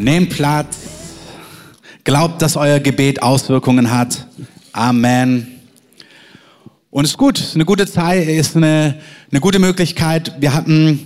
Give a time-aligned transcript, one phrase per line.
[0.00, 0.78] Nehmt Platz.
[2.04, 4.26] Glaubt, dass euer Gebet Auswirkungen hat.
[4.72, 5.46] Amen.
[6.90, 8.98] Und es ist gut, eine gute Zeit, ist eine,
[9.30, 10.32] eine gute Möglichkeit.
[10.40, 11.04] Wir hatten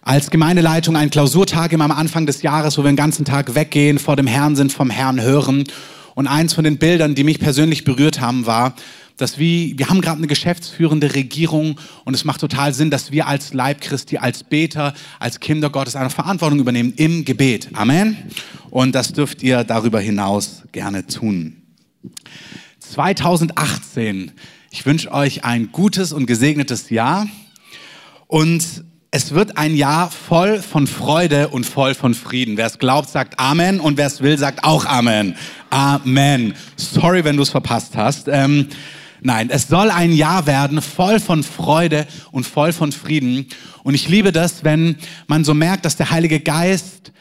[0.00, 3.98] als Gemeindeleitung einen Klausurtag immer am Anfang des Jahres, wo wir den ganzen Tag weggehen,
[3.98, 5.64] vor dem Herrn sind, vom Herrn hören.
[6.14, 8.72] Und eins von den Bildern, die mich persönlich berührt haben, war,
[9.20, 13.26] dass wir, wir haben gerade eine geschäftsführende Regierung und es macht total Sinn, dass wir
[13.26, 17.68] als Leib Christi, als Beter, als Kinder Gottes eine Verantwortung übernehmen im Gebet.
[17.74, 18.16] Amen.
[18.70, 21.56] Und das dürft ihr darüber hinaus gerne tun.
[22.78, 24.32] 2018.
[24.70, 27.26] Ich wünsche euch ein gutes und gesegnetes Jahr.
[28.26, 32.56] Und es wird ein Jahr voll von Freude und voll von Frieden.
[32.56, 35.34] Wer es glaubt, sagt Amen und wer es will, sagt auch Amen.
[35.70, 36.54] Amen.
[36.76, 38.28] Sorry, wenn du es verpasst hast.
[38.28, 38.68] Ähm,
[39.22, 43.46] Nein, es soll ein Jahr werden, voll von Freude und voll von Frieden.
[43.82, 47.12] Und ich liebe das, wenn man so merkt, dass der Heilige Geist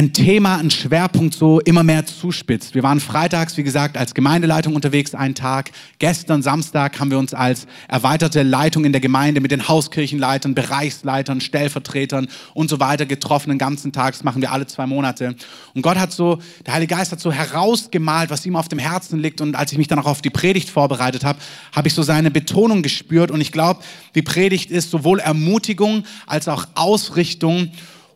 [0.00, 2.74] ein Thema, ein Schwerpunkt so immer mehr zuspitzt.
[2.74, 5.72] Wir waren freitags, wie gesagt, als Gemeindeleitung unterwegs einen Tag.
[5.98, 11.42] Gestern Samstag haben wir uns als erweiterte Leitung in der Gemeinde mit den Hauskirchenleitern, Bereichsleitern,
[11.42, 14.14] Stellvertretern und so weiter getroffen den ganzen Tag.
[14.14, 15.36] Das machen wir alle zwei Monate.
[15.74, 19.18] Und Gott hat so, der Heilige Geist hat so herausgemalt, was ihm auf dem Herzen
[19.18, 19.42] liegt.
[19.42, 21.40] Und als ich mich dann auch auf die Predigt vorbereitet habe,
[21.76, 23.30] habe ich so seine Betonung gespürt.
[23.30, 23.80] Und ich glaube,
[24.14, 27.70] die Predigt ist sowohl Ermutigung als auch Ausrichtung.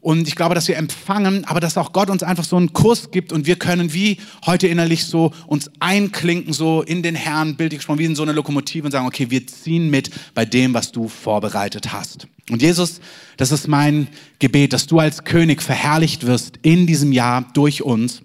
[0.05, 3.11] Und ich glaube, dass wir empfangen, aber dass auch Gott uns einfach so einen Kurs
[3.11, 7.79] gibt und wir können wie heute innerlich so uns einklinken, so in den Herrn, bildlich
[7.79, 10.93] gesprochen, wie in so eine Lokomotive und sagen, okay, wir ziehen mit bei dem, was
[10.93, 12.29] du vorbereitet hast.
[12.51, 13.01] Und Jesus,
[13.39, 14.09] das ist mein
[14.41, 18.21] Gebet, dass du als König verherrlicht wirst in diesem Jahr durch uns.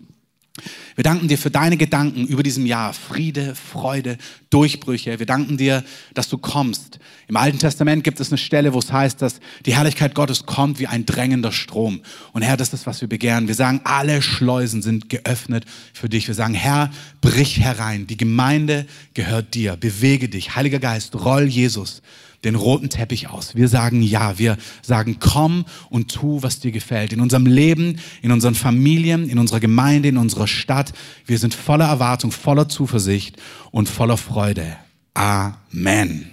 [0.96, 2.94] Wir danken dir für deine Gedanken über diesem Jahr.
[2.94, 4.18] Friede, Freude,
[4.50, 5.20] Durchbrüche.
[5.20, 7.00] Wir danken dir, dass du kommst.
[7.28, 10.80] Im Alten Testament gibt es eine Stelle, wo es heißt, dass die Herrlichkeit Gottes kommt
[10.80, 12.02] wie ein drängender Strom.
[12.34, 13.48] Und Herr, das ist, was wir begehren.
[13.48, 16.28] Wir sagen, alle Schleusen sind geöffnet für dich.
[16.28, 18.08] Wir sagen, Herr, brich herein.
[18.08, 19.76] Die Gemeinde gehört dir.
[19.76, 20.56] Bewege dich.
[20.56, 22.02] Heiliger Geist, roll Jesus
[22.44, 23.56] den roten Teppich aus.
[23.56, 27.14] Wir sagen ja, wir sagen komm und tu, was dir gefällt.
[27.14, 30.94] In unserem Leben, in unseren Familien, in unserer Gemeinde, in unserer Stadt.
[31.26, 33.38] Wir sind voller Erwartung, voller Zuversicht
[33.72, 34.78] und voller Freude.
[35.14, 36.30] Amen.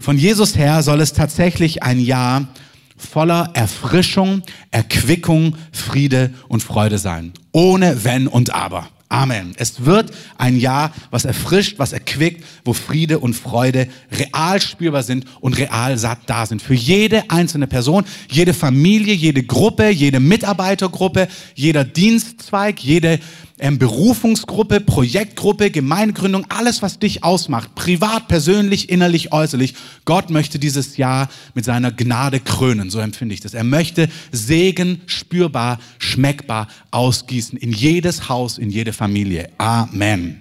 [0.00, 2.48] Von Jesus her soll es tatsächlich ein Jahr
[2.96, 7.32] voller Erfrischung, Erquickung, Friede und Freude sein.
[7.52, 8.88] Ohne Wenn und Aber.
[9.12, 9.52] Amen.
[9.58, 15.26] Es wird ein Jahr, was erfrischt, was erquickt, wo Friede und Freude real spürbar sind
[15.42, 16.62] und real satt da sind.
[16.62, 23.20] Für jede einzelne Person, jede Familie, jede Gruppe, jede Mitarbeitergruppe, jeder Dienstzweig, jede
[23.62, 29.74] ähm, Berufungsgruppe, Projektgruppe, Gemeindegründung, alles, was dich ausmacht, privat, persönlich, innerlich, äußerlich.
[30.04, 33.54] Gott möchte dieses Jahr mit seiner Gnade krönen, so empfinde ich das.
[33.54, 39.48] Er möchte Segen spürbar, schmeckbar ausgießen in jedes Haus, in jede Familie.
[39.58, 40.40] Amen.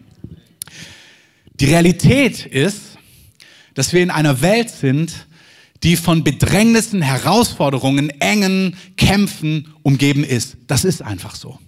[1.60, 2.98] Die Realität ist,
[3.76, 5.28] dass wir in einer Welt sind,
[5.84, 10.58] die von Bedrängnissen, Herausforderungen, engen Kämpfen umgeben ist.
[10.66, 11.60] Das ist einfach so.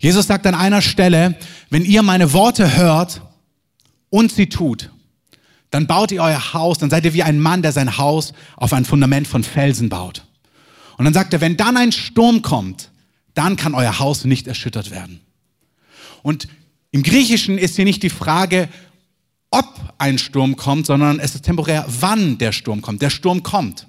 [0.00, 1.36] Jesus sagt an einer Stelle,
[1.68, 3.20] wenn ihr meine Worte hört
[4.08, 4.90] und sie tut,
[5.70, 8.72] dann baut ihr euer Haus, dann seid ihr wie ein Mann, der sein Haus auf
[8.72, 10.24] ein Fundament von Felsen baut.
[10.96, 12.90] Und dann sagt er, wenn dann ein Sturm kommt,
[13.34, 15.20] dann kann euer Haus nicht erschüttert werden.
[16.22, 16.48] Und
[16.92, 18.68] im Griechischen ist hier nicht die Frage,
[19.50, 19.66] ob
[19.98, 23.02] ein Sturm kommt, sondern es ist temporär, wann der Sturm kommt.
[23.02, 23.86] Der Sturm kommt.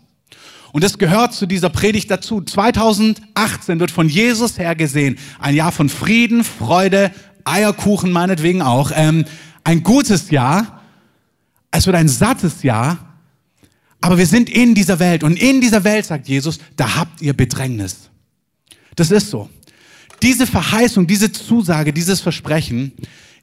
[0.73, 2.41] Und es gehört zu dieser Predigt dazu.
[2.41, 7.11] 2018 wird von Jesus her gesehen ein Jahr von Frieden, Freude,
[7.43, 8.91] Eierkuchen meinetwegen auch.
[8.95, 9.25] Ähm,
[9.63, 10.81] ein gutes Jahr.
[11.71, 13.17] Es wird ein sattes Jahr.
[13.99, 15.23] Aber wir sind in dieser Welt.
[15.23, 18.09] Und in dieser Welt, sagt Jesus, da habt ihr Bedrängnis.
[18.95, 19.49] Das ist so.
[20.21, 22.93] Diese Verheißung, diese Zusage, dieses Versprechen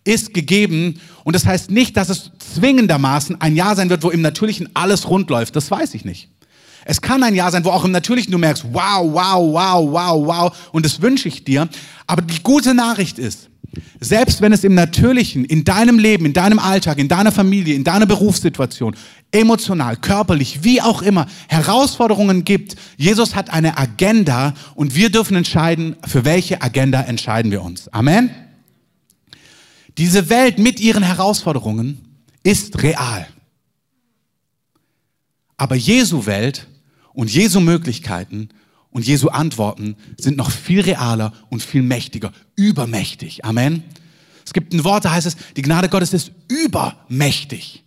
[0.04, 1.00] ist gegeben.
[1.24, 5.08] Und das heißt nicht, dass es zwingendermaßen ein Jahr sein wird, wo im Natürlichen alles
[5.08, 5.56] rund läuft.
[5.56, 6.30] Das weiß ich nicht.
[6.90, 10.26] Es kann ein Jahr sein, wo auch im Natürlichen du merkst, wow, wow, wow, wow,
[10.26, 11.68] wow, und das wünsche ich dir.
[12.06, 13.50] Aber die gute Nachricht ist,
[14.00, 17.84] selbst wenn es im Natürlichen, in deinem Leben, in deinem Alltag, in deiner Familie, in
[17.84, 18.96] deiner Berufssituation,
[19.30, 25.94] emotional, körperlich, wie auch immer, Herausforderungen gibt, Jesus hat eine Agenda und wir dürfen entscheiden,
[26.06, 27.92] für welche Agenda entscheiden wir uns.
[27.92, 28.30] Amen.
[29.98, 32.00] Diese Welt mit ihren Herausforderungen
[32.42, 33.26] ist real.
[35.58, 36.66] Aber Jesu Welt
[37.18, 38.48] und Jesu Möglichkeiten
[38.92, 43.44] und Jesu Antworten sind noch viel realer und viel mächtiger, übermächtig.
[43.44, 43.82] Amen.
[44.46, 47.82] Es gibt ein Wort, da heißt es, die Gnade Gottes ist übermächtig.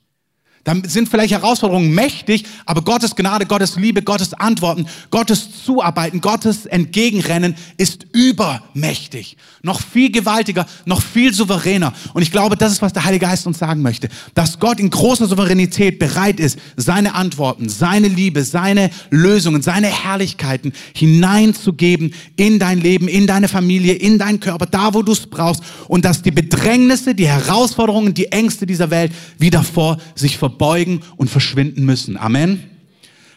[0.63, 6.67] Dann sind vielleicht Herausforderungen mächtig, aber Gottes Gnade, Gottes Liebe, Gottes Antworten, Gottes Zuarbeiten, Gottes
[6.67, 9.37] Entgegenrennen ist übermächtig.
[9.63, 11.93] Noch viel gewaltiger, noch viel souveräner.
[12.13, 14.09] Und ich glaube, das ist, was der Heilige Geist uns sagen möchte.
[14.35, 20.73] Dass Gott in großer Souveränität bereit ist, seine Antworten, seine Liebe, seine Lösungen, seine Herrlichkeiten
[20.93, 25.63] hineinzugeben in dein Leben, in deine Familie, in deinen Körper, da wo du es brauchst.
[25.87, 31.01] Und dass die Bedrängnisse, die Herausforderungen, die Ängste dieser Welt wieder vor sich verbinden verbeugen
[31.15, 32.17] und verschwinden müssen.
[32.17, 32.63] Amen.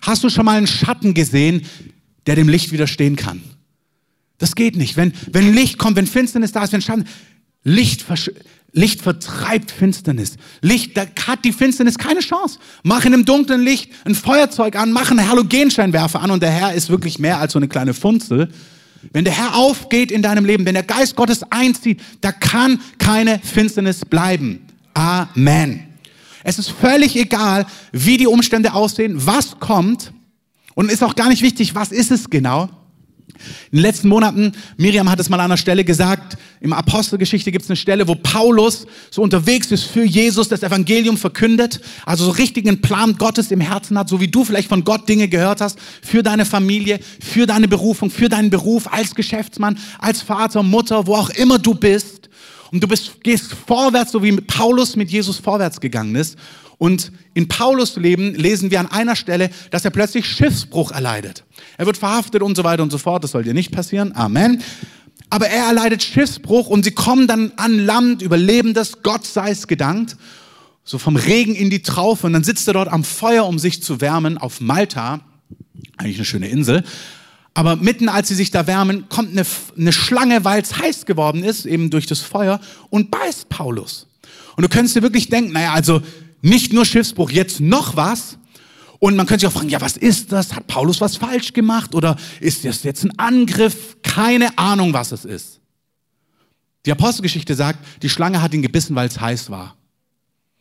[0.02, 1.62] Hast du schon mal einen Schatten gesehen,
[2.26, 3.40] der dem Licht widerstehen kann?
[4.38, 4.96] Das geht nicht.
[4.96, 7.06] Wenn, wenn Licht kommt, wenn Finsternis da ist, wenn Schatten,
[7.62, 8.04] Licht,
[8.72, 10.36] Licht vertreibt Finsternis.
[10.60, 12.58] Licht, da hat die Finsternis keine Chance.
[12.82, 16.74] Mach in einem dunklen Licht ein Feuerzeug an, mach einen Halogenscheinwerfer an und der Herr
[16.74, 18.50] ist wirklich mehr als so eine kleine Funzel.
[19.12, 23.38] Wenn der Herr aufgeht in deinem Leben, wenn der Geist Gottes einzieht, da kann keine
[23.38, 24.66] Finsternis bleiben.
[24.94, 25.93] Amen.
[26.44, 30.12] Es ist völlig egal, wie die Umstände aussehen, was kommt.
[30.74, 32.68] Und ist auch gar nicht wichtig, was ist es genau.
[33.70, 37.64] In den letzten Monaten, Miriam hat es mal an einer Stelle gesagt, im Apostelgeschichte gibt
[37.64, 42.30] es eine Stelle, wo Paulus so unterwegs ist für Jesus, das Evangelium verkündet, also so
[42.32, 45.78] richtigen Plan Gottes im Herzen hat, so wie du vielleicht von Gott Dinge gehört hast,
[46.02, 51.14] für deine Familie, für deine Berufung, für deinen Beruf als Geschäftsmann, als Vater, Mutter, wo
[51.14, 52.24] auch immer du bist
[52.74, 56.36] und du bist, gehst vorwärts, so wie Paulus mit Jesus vorwärts gegangen ist.
[56.76, 61.44] Und in Paulus Leben lesen wir an einer Stelle, dass er plötzlich Schiffsbruch erleidet.
[61.78, 63.22] Er wird verhaftet und so weiter und so fort.
[63.22, 64.16] Das soll dir nicht passieren.
[64.16, 64.60] Amen.
[65.30, 69.68] Aber er erleidet Schiffsbruch und sie kommen dann an Land, überleben das, Gott sei es
[69.68, 70.16] gedankt.
[70.82, 73.84] So vom Regen in die Traufe und dann sitzt er dort am Feuer, um sich
[73.84, 75.20] zu wärmen auf Malta.
[75.96, 76.82] Eigentlich eine schöne Insel.
[77.54, 79.46] Aber mitten als sie sich da wärmen, kommt eine,
[79.78, 82.60] eine Schlange, weil es heiß geworden ist, eben durch das Feuer,
[82.90, 84.08] und beißt Paulus.
[84.56, 86.02] Und du könntest dir wirklich denken, naja, also
[86.42, 88.38] nicht nur Schiffsbruch, jetzt noch was.
[88.98, 90.54] Und man könnte sich auch fragen, ja, was ist das?
[90.54, 91.94] Hat Paulus was falsch gemacht?
[91.94, 93.96] Oder ist das jetzt ein Angriff?
[94.02, 95.60] Keine Ahnung, was es ist.
[96.86, 99.76] Die Apostelgeschichte sagt, die Schlange hat ihn gebissen, weil es heiß war.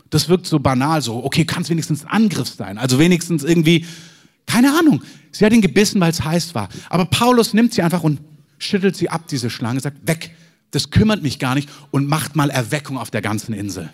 [0.09, 2.77] Das wirkt so banal, so, okay, kann es wenigstens ein Angriff sein.
[2.77, 3.85] Also wenigstens irgendwie,
[4.45, 5.01] keine Ahnung.
[5.31, 6.69] Sie hat ihn gebissen, weil es heiß war.
[6.89, 8.19] Aber Paulus nimmt sie einfach und
[8.59, 10.31] schüttelt sie ab, diese Schlange, sagt, weg,
[10.71, 13.89] das kümmert mich gar nicht und macht mal Erweckung auf der ganzen Insel.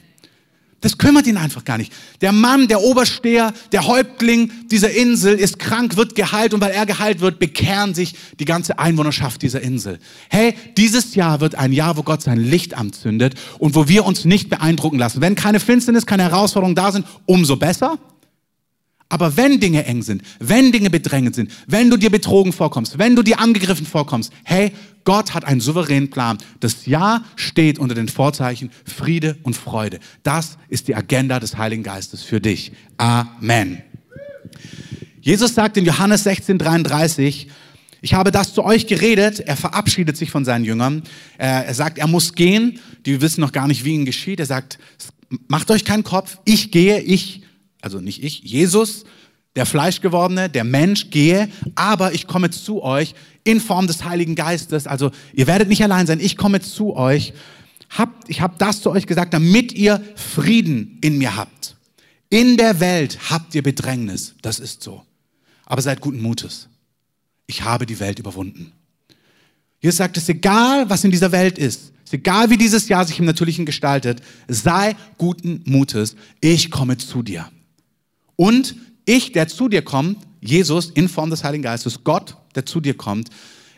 [0.81, 1.92] Das kümmert ihn einfach gar nicht.
[2.22, 6.86] Der Mann, der Obersteher, der Häuptling dieser Insel ist krank, wird geheilt und weil er
[6.86, 10.00] geheilt wird, bekehren sich die ganze Einwohnerschaft dieser Insel.
[10.30, 14.24] Hey, dieses Jahr wird ein Jahr, wo Gott sein Licht anzündet und wo wir uns
[14.24, 15.19] nicht beeindrucken lassen.
[15.19, 18.00] Wenn keine Finsternis, keine Herausforderungen da sind, umso besser.
[19.10, 23.16] Aber wenn Dinge eng sind, wenn Dinge bedrängend sind, wenn du dir betrogen vorkommst, wenn
[23.16, 24.72] du dir angegriffen vorkommst, hey,
[25.04, 26.38] Gott hat einen souveränen Plan.
[26.60, 30.00] Das Ja steht unter den Vorzeichen Friede und Freude.
[30.22, 32.72] Das ist die Agenda des Heiligen Geistes für dich.
[32.98, 33.82] Amen.
[35.22, 37.48] Jesus sagt in Johannes 16, 33,
[38.02, 39.40] ich habe das zu euch geredet.
[39.40, 41.04] Er verabschiedet sich von seinen Jüngern.
[41.38, 42.80] Er, sagt, er muss gehen.
[43.06, 44.40] Die wissen noch gar nicht, wie ihm geschieht.
[44.40, 44.80] Er sagt,
[45.48, 46.38] macht euch keinen Kopf.
[46.46, 47.42] Ich gehe, ich
[47.81, 49.06] also nicht ich, Jesus,
[49.56, 54.88] der Fleischgewordene, der Mensch, gehe, aber ich komme zu euch in Form des Heiligen Geistes.
[54.88, 57.34] Also ihr werdet nicht allein sein, ich komme zu euch.
[57.90, 61.76] Habt, ich habe das zu euch gesagt, damit ihr Frieden in mir habt.
[62.30, 65.04] In der Welt habt ihr Bedrängnis, das ist so.
[65.66, 66.68] Aber seid guten Mutes.
[67.48, 68.72] Ich habe die Welt überwunden.
[69.82, 71.92] Jesus sagt, es ist egal, was in dieser Welt ist.
[72.03, 74.22] Es ist egal, wie dieses Jahr sich im Natürlichen gestaltet.
[74.48, 76.15] Sei guten Mutes.
[76.42, 77.50] Ich komme zu dir.
[78.39, 82.79] Und ich, der zu dir kommt, Jesus in Form des Heiligen Geistes, Gott, der zu
[82.79, 83.27] dir kommt,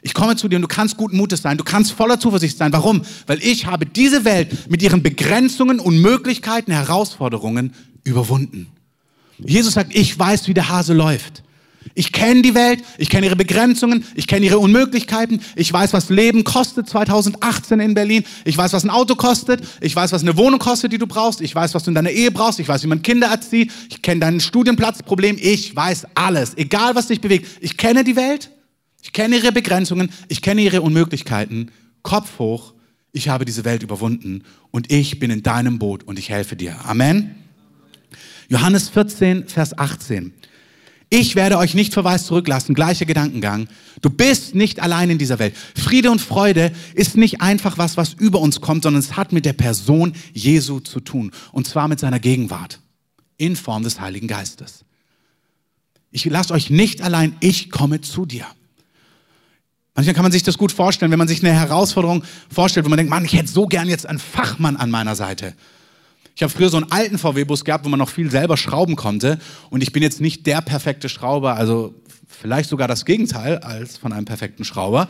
[0.04, 2.72] ich komme zu dir und du kannst guten Mutes sein, du kannst voller Zuversicht sein.
[2.72, 3.02] Warum?
[3.26, 8.68] Weil ich habe diese Welt mit ihren Begrenzungen, Unmöglichkeiten, Herausforderungen überwunden.
[9.40, 11.42] Jesus sagt, ich weiß, wie der Hase läuft.
[11.94, 16.10] Ich kenne die Welt, ich kenne ihre Begrenzungen, ich kenne ihre Unmöglichkeiten, ich weiß, was
[16.10, 20.38] Leben kostet 2018 in Berlin, ich weiß, was ein Auto kostet, ich weiß, was eine
[20.38, 22.84] Wohnung kostet, die du brauchst, ich weiß, was du in deiner Ehe brauchst, ich weiß,
[22.84, 27.48] wie man Kinder erzieht, ich kenne dein Studienplatzproblem, ich weiß alles, egal was dich bewegt.
[27.62, 28.52] Ich kenne die Welt,
[29.02, 31.72] ich kenne ihre Begrenzungen, ich kenne ihre Unmöglichkeiten.
[32.04, 32.74] Kopf hoch,
[33.12, 36.76] ich habe diese Welt überwunden und ich bin in deinem Boot und ich helfe dir.
[36.86, 37.36] Amen.
[38.48, 40.34] Johannes 14, Vers 18.
[41.14, 42.74] Ich werde euch nicht verwaist zurücklassen.
[42.74, 43.68] Gleicher Gedankengang.
[44.02, 45.54] Du bist nicht allein in dieser Welt.
[45.76, 49.44] Friede und Freude ist nicht einfach was, was über uns kommt, sondern es hat mit
[49.44, 51.32] der Person Jesu zu tun.
[51.52, 52.80] Und zwar mit seiner Gegenwart.
[53.36, 54.86] In Form des Heiligen Geistes.
[56.12, 57.36] Ich lasse euch nicht allein.
[57.42, 58.46] Ich komme zu dir.
[59.94, 62.96] Manchmal kann man sich das gut vorstellen, wenn man sich eine Herausforderung vorstellt, wo man
[62.96, 65.56] denkt, Mann, ich hätte so gern jetzt einen Fachmann an meiner Seite.
[66.42, 69.38] Ich habe früher so einen alten VW-Bus gehabt, wo man noch viel selber schrauben konnte.
[69.70, 71.94] Und ich bin jetzt nicht der perfekte Schrauber, also
[72.28, 75.08] vielleicht sogar das Gegenteil als von einem perfekten Schrauber.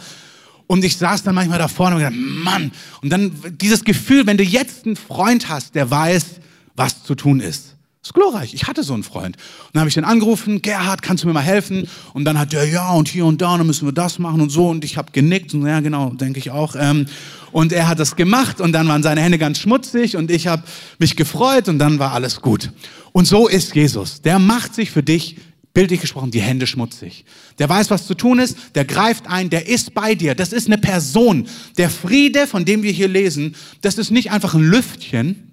[0.68, 4.36] Und ich saß dann manchmal da vorne und gedacht, Mann, und dann dieses Gefühl, wenn
[4.36, 6.42] du jetzt einen Freund hast, der weiß,
[6.76, 7.71] was zu tun ist.
[8.04, 8.56] Ist glorreich.
[8.56, 9.36] Ich hatte so einen Freund.
[9.36, 11.88] Und dann habe ich den angerufen, Gerhard, kannst du mir mal helfen?
[12.16, 14.42] Und dann hat der, ja, und hier und da, und dann müssen wir das machen
[14.42, 14.70] und so.
[14.70, 16.76] Und ich habe genickt und ja, genau, denke ich auch.
[16.76, 17.06] Ähm,
[17.52, 20.64] und er hat das gemacht und dann waren seine Hände ganz schmutzig und ich habe
[20.98, 22.72] mich gefreut und dann war alles gut.
[23.12, 24.22] Und so ist Jesus.
[24.24, 25.38] Der macht sich für dich
[25.76, 27.24] bildlich gesprochen, die Hände schmutzig.
[27.60, 30.34] Der weiß, was zu tun ist, der greift ein, der ist bei dir.
[30.34, 31.48] Das ist eine Person.
[31.78, 35.51] Der Friede, von dem wir hier lesen, das ist nicht einfach ein Lüftchen,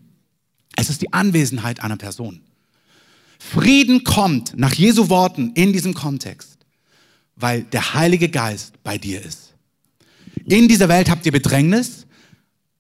[0.77, 2.41] es ist die Anwesenheit einer Person.
[3.39, 6.59] Frieden kommt nach Jesu Worten in diesem Kontext,
[7.37, 9.55] weil der Heilige Geist bei dir ist.
[10.45, 12.07] In dieser Welt habt ihr Bedrängnis,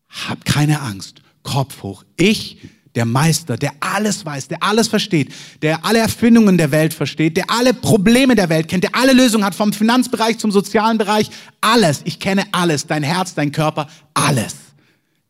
[0.08, 2.04] habt keine Angst, Kopf hoch.
[2.16, 2.58] Ich,
[2.94, 7.50] der Meister, der alles weiß, der alles versteht, der alle Erfindungen der Welt versteht, der
[7.50, 11.30] alle Probleme der Welt kennt, der alle Lösungen hat, vom Finanzbereich zum sozialen Bereich,
[11.60, 12.00] alles.
[12.04, 14.56] Ich kenne alles, dein Herz, dein Körper, alles.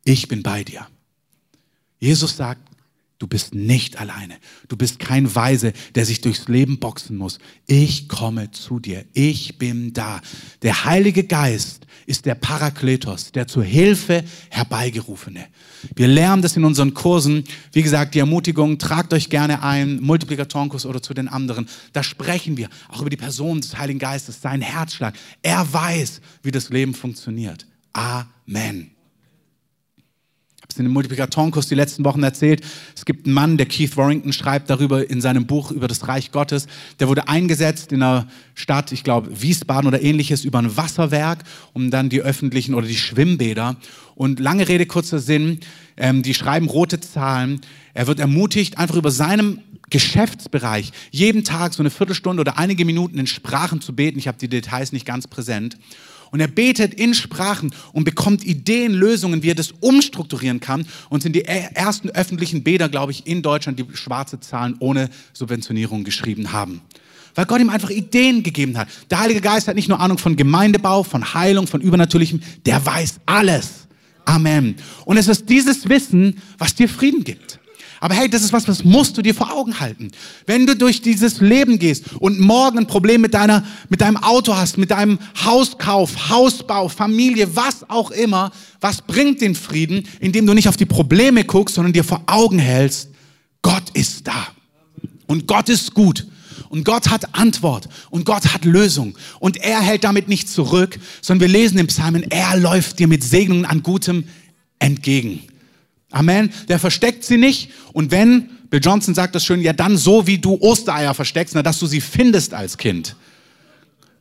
[0.05, 0.87] Ich bin bei dir.
[1.99, 2.62] Jesus sagt,
[3.19, 4.37] du bist nicht alleine.
[4.69, 7.38] Du bist kein Weise, der sich durchs Leben boxen muss.
[7.67, 9.05] Ich komme zu dir.
[9.12, 10.21] Ich bin da.
[10.62, 15.47] Der Heilige Geist ist der Parakletos, der zur Hilfe herbeigerufene.
[15.95, 17.45] Wir lernen das in unseren Kursen.
[17.73, 21.69] Wie gesagt, die Ermutigung, tragt euch gerne ein, Multiplikatorenkurs oder zu den anderen.
[21.93, 25.14] Da sprechen wir auch über die Person des Heiligen Geistes, seinen Herzschlag.
[25.43, 27.67] Er weiß, wie das Leben funktioniert.
[27.93, 28.98] Amen
[30.78, 32.62] in dem Multiplikatorenkurs die letzten Wochen erzählt.
[32.94, 36.32] Es gibt einen Mann, der Keith Warrington schreibt darüber in seinem Buch über das Reich
[36.32, 36.66] Gottes.
[37.00, 41.90] Der wurde eingesetzt in einer Stadt, ich glaube Wiesbaden oder ähnliches, über ein Wasserwerk, um
[41.90, 43.76] dann die öffentlichen oder die Schwimmbäder.
[44.14, 45.61] Und lange Rede, kurzer Sinn,
[45.97, 47.61] ähm, die schreiben rote Zahlen.
[47.94, 53.18] Er wird ermutigt, einfach über seinem Geschäftsbereich jeden Tag so eine Viertelstunde oder einige Minuten
[53.18, 54.18] in Sprachen zu beten.
[54.18, 55.76] Ich habe die Details nicht ganz präsent.
[56.30, 60.87] Und er betet in Sprachen und bekommt Ideen, Lösungen, wie er das umstrukturieren kann.
[61.08, 66.04] Und sind die ersten öffentlichen Bäder, glaube ich, in Deutschland, die schwarze Zahlen ohne Subventionierung
[66.04, 66.80] geschrieben haben.
[67.35, 68.88] Weil Gott ihm einfach Ideen gegeben hat.
[69.11, 73.20] Der Heilige Geist hat nicht nur Ahnung von Gemeindebau, von Heilung, von Übernatürlichem, der weiß
[73.26, 73.87] alles.
[74.25, 74.75] Amen.
[75.04, 77.61] Und es ist dieses Wissen, was dir Frieden gibt.
[78.00, 80.11] Aber hey, das ist was, das musst du dir vor Augen halten.
[80.47, 84.55] Wenn du durch dieses Leben gehst und morgen ein Problem mit deiner, mit deinem Auto
[84.55, 90.55] hast, mit deinem Hauskauf, Hausbau, Familie, was auch immer, was bringt den Frieden, indem du
[90.55, 93.11] nicht auf die Probleme guckst, sondern dir vor Augen hältst,
[93.62, 94.49] Gott ist da.
[95.26, 96.26] Und Gott ist gut.
[96.71, 97.88] Und Gott hat Antwort.
[98.11, 99.17] Und Gott hat Lösung.
[99.40, 103.25] Und er hält damit nicht zurück, sondern wir lesen im Psalmen, er läuft dir mit
[103.25, 104.25] Segnungen an Gutem
[104.78, 105.40] entgegen.
[106.11, 106.50] Amen.
[106.69, 107.71] Der versteckt sie nicht.
[107.93, 111.62] Und wenn, Bill Johnson sagt das schön, ja dann so, wie du Ostereier versteckst, na,
[111.62, 113.17] dass du sie findest als Kind.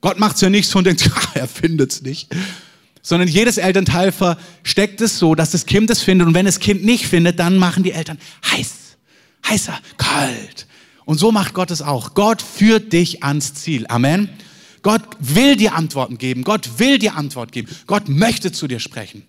[0.01, 2.33] Gott macht's ja nicht so und denkt, ach, er findet's nicht.
[3.01, 6.27] Sondern jedes Elternteil versteckt es so, dass das Kind es findet.
[6.27, 8.17] Und wenn das Kind nicht findet, dann machen die Eltern
[8.51, 8.97] heiß,
[9.47, 10.67] heißer, kalt.
[11.05, 12.15] Und so macht Gott es auch.
[12.15, 13.85] Gott führt dich ans Ziel.
[13.87, 14.29] Amen.
[14.81, 16.43] Gott will dir Antworten geben.
[16.43, 17.69] Gott will dir Antwort geben.
[17.87, 19.23] Gott möchte zu dir sprechen.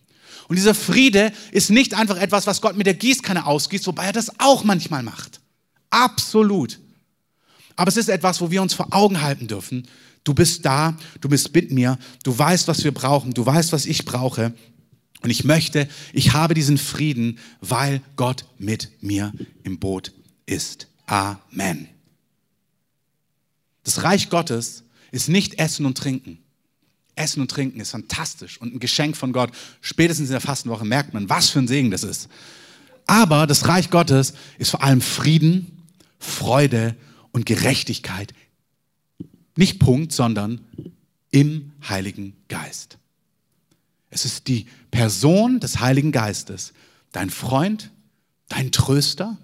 [0.48, 4.12] Und dieser Friede ist nicht einfach etwas, was Gott mit der Gießkanne ausgießt, wobei er
[4.12, 5.40] das auch manchmal macht.
[5.90, 6.78] Absolut.
[7.76, 9.86] Aber es ist etwas, wo wir uns vor Augen halten dürfen.
[10.24, 13.86] Du bist da, du bist mit mir, du weißt, was wir brauchen, du weißt, was
[13.86, 14.54] ich brauche.
[15.22, 20.12] Und ich möchte, ich habe diesen Frieden, weil Gott mit mir im Boot
[20.46, 20.88] ist.
[21.06, 21.88] Amen.
[23.84, 26.38] Das Reich Gottes ist nicht Essen und Trinken.
[27.18, 29.50] Essen und Trinken ist fantastisch und ein Geschenk von Gott.
[29.80, 32.28] Spätestens in der Fastenwoche merkt man, was für ein Segen das ist.
[33.06, 35.84] Aber das Reich Gottes ist vor allem Frieden,
[36.18, 36.94] Freude
[37.32, 38.34] und Gerechtigkeit.
[39.56, 40.60] Nicht Punkt, sondern
[41.30, 42.98] im Heiligen Geist.
[44.10, 46.72] Es ist die Person des Heiligen Geistes,
[47.12, 47.90] dein Freund,
[48.48, 49.36] dein Tröster.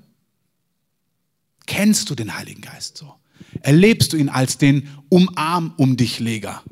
[1.66, 3.14] Kennst du den Heiligen Geist so?
[3.60, 6.62] Erlebst du ihn als den Umarm um dich Leger?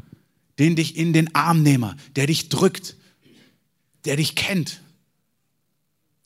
[0.59, 2.97] Den dich in den Arm nehme, der dich drückt,
[4.05, 4.81] der dich kennt,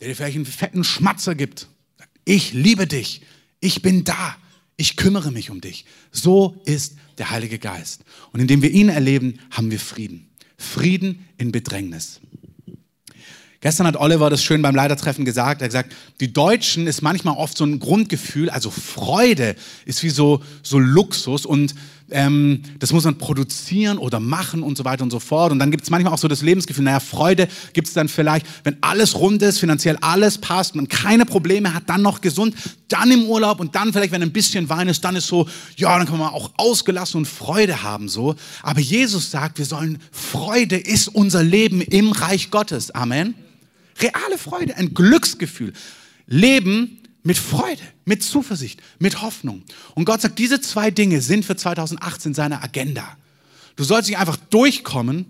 [0.00, 1.68] der dir vielleicht einen fetten Schmatzer gibt.
[2.24, 3.22] Ich liebe dich,
[3.60, 4.36] ich bin da,
[4.76, 5.84] ich kümmere mich um dich.
[6.10, 8.02] So ist der Heilige Geist.
[8.32, 10.28] Und indem wir ihn erleben, haben wir Frieden.
[10.58, 12.20] Frieden in Bedrängnis.
[13.60, 15.60] Gestern hat Oliver das schön beim Leitertreffen gesagt.
[15.60, 19.56] Er hat gesagt, die Deutschen ist manchmal oft so ein Grundgefühl, also Freude
[19.86, 21.74] ist wie so, so Luxus und
[22.10, 25.52] ähm, das muss man produzieren oder machen und so weiter und so fort.
[25.52, 28.46] Und dann gibt es manchmal auch so das Lebensgefühl, naja, Freude gibt es dann vielleicht,
[28.64, 32.54] wenn alles rund ist, finanziell alles passt, man keine Probleme hat, dann noch gesund,
[32.88, 35.96] dann im Urlaub und dann vielleicht, wenn ein bisschen Wein ist, dann ist so, ja,
[35.98, 38.36] dann kann man auch ausgelassen und Freude haben so.
[38.62, 42.92] Aber Jesus sagt, wir sollen, Freude ist unser Leben im Reich Gottes.
[42.92, 43.34] Amen.
[44.00, 45.72] Reale Freude, ein Glücksgefühl.
[46.26, 49.64] Leben mit Freude, mit Zuversicht, mit Hoffnung.
[49.96, 53.16] Und Gott sagt, diese zwei Dinge sind für 2018 seine Agenda.
[53.74, 55.26] Du sollst nicht einfach durchkommen,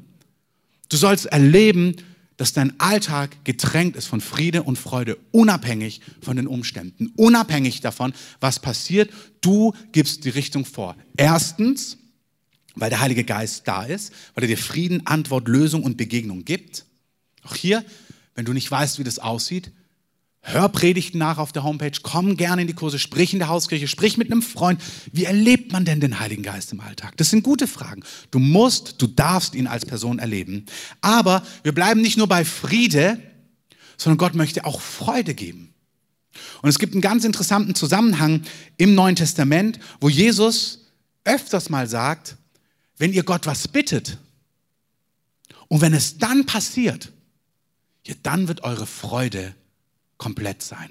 [0.91, 1.97] du sollst erleben,
[2.37, 8.13] dass dein Alltag getränkt ist von Friede und Freude, unabhängig von den Umständen, unabhängig davon,
[8.41, 9.11] was passiert.
[9.41, 10.97] Du gibst die Richtung vor.
[11.17, 11.97] Erstens,
[12.75, 16.85] weil der Heilige Geist da ist, weil er dir Frieden, Antwort, Lösung und Begegnung gibt.
[17.43, 17.87] Auch hier,
[18.35, 19.73] wenn du nicht weißt, wie das aussieht,
[20.49, 23.89] Hör Predigten nach auf der Homepage, komm gerne in die Kurse, sprich in der Hauskirche,
[23.89, 24.81] sprich mit einem Freund.
[25.13, 27.17] Wie erlebt man denn den Heiligen Geist im Alltag?
[27.17, 28.05] Das sind gute Fragen.
[28.31, 30.67] Du musst, du darfst ihn als Person erleben.
[31.01, 33.21] Aber wir bleiben nicht nur bei Friede,
[33.97, 35.75] sondern Gott möchte auch Freude geben.
[36.63, 38.43] Und es gibt einen ganz interessanten Zusammenhang
[38.77, 40.93] im Neuen Testament, wo Jesus
[41.25, 42.37] öfters mal sagt,
[42.99, 44.19] wenn ihr Gott was bittet
[45.67, 47.11] und wenn es dann passiert,
[48.07, 49.57] ja, dann wird eure Freude
[50.19, 50.91] komplett sein.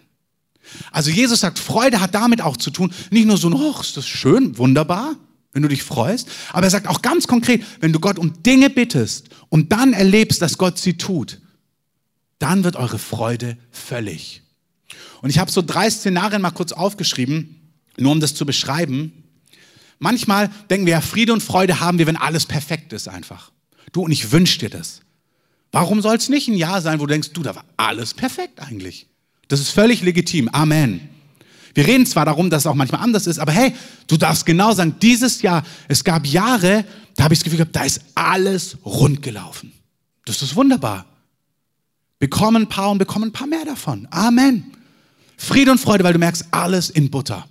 [0.92, 4.08] Also Jesus sagt, Freude hat damit auch zu tun, nicht nur so, oh, ist das
[4.08, 5.16] schön, wunderbar,
[5.54, 8.70] wenn du dich freust, aber er sagt auch ganz konkret, wenn du Gott um Dinge
[8.70, 11.40] bittest und dann erlebst, dass Gott sie tut,
[12.40, 14.42] dann wird eure Freude völlig.
[15.22, 19.24] Und ich habe so drei Szenarien mal kurz aufgeschrieben, nur um das zu beschreiben.
[20.00, 23.52] Manchmal denken wir ja, Friede und Freude haben wir, wenn alles perfekt ist einfach.
[23.94, 25.02] Du, und ich wünsche dir das.
[25.72, 28.60] Warum soll es nicht ein Jahr sein, wo du denkst, du, da war alles perfekt
[28.60, 29.08] eigentlich?
[29.48, 30.50] Das ist völlig legitim.
[30.50, 31.10] Amen.
[31.74, 33.74] Wir reden zwar darum, dass es auch manchmal anders ist, aber hey,
[34.08, 36.86] du darfst genau sagen, dieses Jahr, es gab Jahre,
[37.16, 39.74] da habe ich das Gefühl gehabt, da ist alles rund gelaufen.
[40.24, 41.06] Das ist wunderbar.
[42.18, 44.08] Bekommen ein paar und bekommen ein paar mehr davon.
[44.10, 44.72] Amen.
[45.38, 47.46] Friede und Freude, weil du merkst, alles in Butter.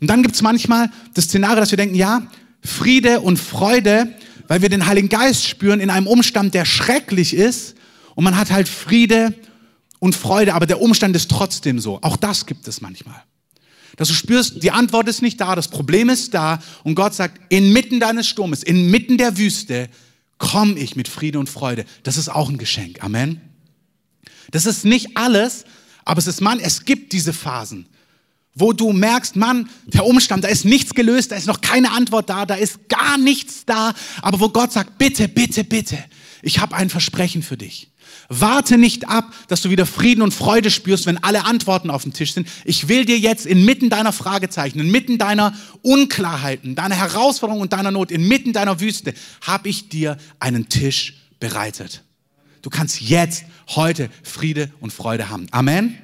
[0.00, 2.22] Und dann gibt es manchmal das Szenario, dass wir denken, ja,
[2.62, 4.14] Friede und Freude,
[4.46, 7.74] weil wir den Heiligen Geist spüren in einem Umstand, der schrecklich ist.
[8.14, 9.34] Und man hat halt Friede
[9.98, 11.98] und Freude, aber der Umstand ist trotzdem so.
[12.02, 13.22] Auch das gibt es manchmal.
[13.96, 17.40] Dass du spürst, die Antwort ist nicht da, das Problem ist da und Gott sagt,
[17.52, 19.88] inmitten deines Sturmes, inmitten der Wüste,
[20.38, 21.84] komme ich mit Friede und Freude.
[22.04, 23.02] Das ist auch ein Geschenk.
[23.02, 23.40] Amen.
[24.52, 25.64] Das ist nicht alles,
[26.04, 27.86] aber es ist, Mann, es gibt diese Phasen,
[28.54, 32.30] wo du merkst, Mann, der Umstand, da ist nichts gelöst, da ist noch keine Antwort
[32.30, 35.98] da, da ist gar nichts da, aber wo Gott sagt, bitte, bitte, bitte,
[36.42, 37.90] ich habe ein Versprechen für dich.
[38.28, 42.12] Warte nicht ab, dass du wieder Frieden und Freude spürst, wenn alle Antworten auf dem
[42.12, 42.46] Tisch sind.
[42.64, 48.10] Ich will dir jetzt inmitten deiner Fragezeichen, inmitten deiner Unklarheiten, deiner Herausforderung und deiner Not,
[48.10, 52.02] inmitten deiner Wüste, habe ich dir einen Tisch bereitet.
[52.60, 55.46] Du kannst jetzt, heute Friede und Freude haben.
[55.50, 55.96] Amen.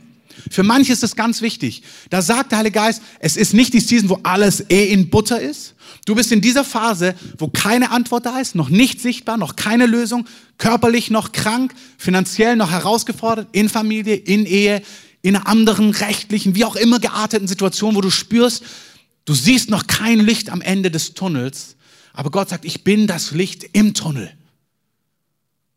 [0.51, 1.83] Für manche ist es ganz wichtig.
[2.11, 5.41] Da sagt der Heilige Geist, es ist nicht die Season, wo alles eh in Butter
[5.41, 5.75] ist.
[6.07, 9.87] Du bist in dieser Phase, wo keine Antwort da ist, noch nicht sichtbar, noch keine
[9.87, 10.27] Lösung,
[10.59, 14.83] körperlich noch krank, finanziell noch herausgefordert, in Familie, in Ehe,
[15.23, 18.63] in einer anderen rechtlichen, wie auch immer gearteten Situation, wo du spürst,
[19.25, 21.77] du siehst noch kein Licht am Ende des Tunnels.
[22.13, 24.31] Aber Gott sagt, ich bin das Licht im Tunnel.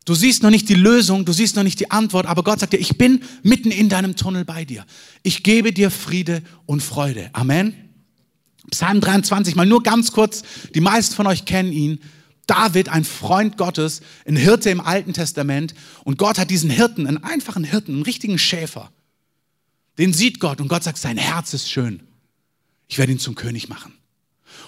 [0.08, 2.72] Du siehst noch nicht die Lösung, du siehst noch nicht die Antwort, aber Gott sagt
[2.72, 4.86] dir, ich bin mitten in deinem Tunnel bei dir.
[5.22, 7.30] Ich gebe dir Friede und Freude.
[7.34, 7.74] Amen.
[8.72, 10.44] Psalm 23, mal nur ganz kurz,
[10.74, 12.00] die meisten von euch kennen ihn.
[12.46, 15.74] David, ein Freund Gottes, ein Hirte im Alten Testament.
[16.06, 18.90] Und Gott hat diesen Hirten, einen einfachen Hirten, einen richtigen Schäfer.
[19.98, 22.00] Den sieht Gott und Gott sagt, sein Herz ist schön.
[22.88, 23.92] Ich werde ihn zum König machen.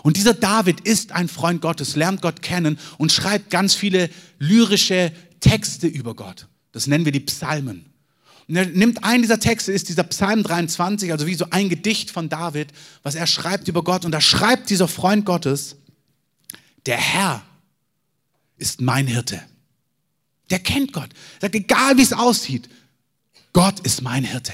[0.03, 5.13] Und dieser David ist ein Freund Gottes, lernt Gott kennen und schreibt ganz viele lyrische
[5.39, 6.47] Texte über Gott.
[6.71, 7.85] Das nennen wir die Psalmen.
[8.47, 12.09] Und er nimmt einen dieser Texte, ist dieser Psalm 23, also wie so ein Gedicht
[12.09, 12.69] von David,
[13.03, 14.05] was er schreibt über Gott.
[14.05, 15.75] Und da schreibt dieser Freund Gottes,
[16.85, 17.43] der Herr
[18.57, 19.41] ist mein Hirte.
[20.49, 21.09] Der kennt Gott.
[21.39, 22.69] Sagt, egal wie es aussieht,
[23.53, 24.53] Gott ist mein Hirte.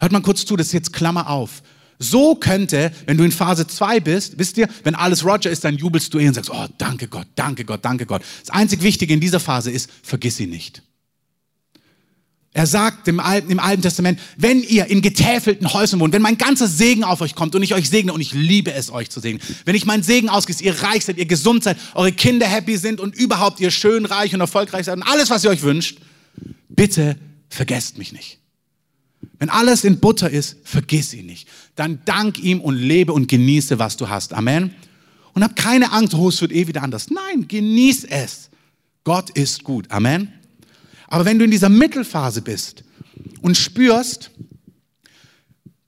[0.00, 1.62] Hört mal kurz zu, das ist jetzt Klammer auf.
[1.98, 5.76] So könnte, wenn du in Phase 2 bist, wisst ihr, wenn alles Roger ist, dann
[5.76, 8.22] jubelst du eh und sagst, oh, danke Gott, danke Gott, danke Gott.
[8.40, 10.82] Das einzig Wichtige in dieser Phase ist, vergiss ihn nicht.
[12.52, 16.38] Er sagt im Alten, im Alten Testament, wenn ihr in getäfelten Häusern wohnt, wenn mein
[16.38, 19.20] ganzer Segen auf euch kommt und ich euch segne und ich liebe es, euch zu
[19.20, 22.76] segnen, wenn ich meinen Segen ausgieße, ihr reich seid, ihr gesund seid, eure Kinder happy
[22.76, 25.98] sind und überhaupt ihr schön, reich und erfolgreich seid und alles, was ihr euch wünscht,
[26.68, 27.16] bitte
[27.48, 28.38] vergesst mich nicht.
[29.38, 31.48] Wenn alles in Butter ist, vergiss ihn nicht.
[31.76, 34.32] Dann dank ihm und lebe und genieße, was du hast.
[34.32, 34.74] Amen.
[35.34, 37.10] Und hab keine Angst, oh, es wird eh wieder anders.
[37.10, 38.50] Nein, genieß es.
[39.04, 39.90] Gott ist gut.
[39.90, 40.32] Amen.
[41.06, 42.84] Aber wenn du in dieser Mittelphase bist
[43.40, 44.30] und spürst,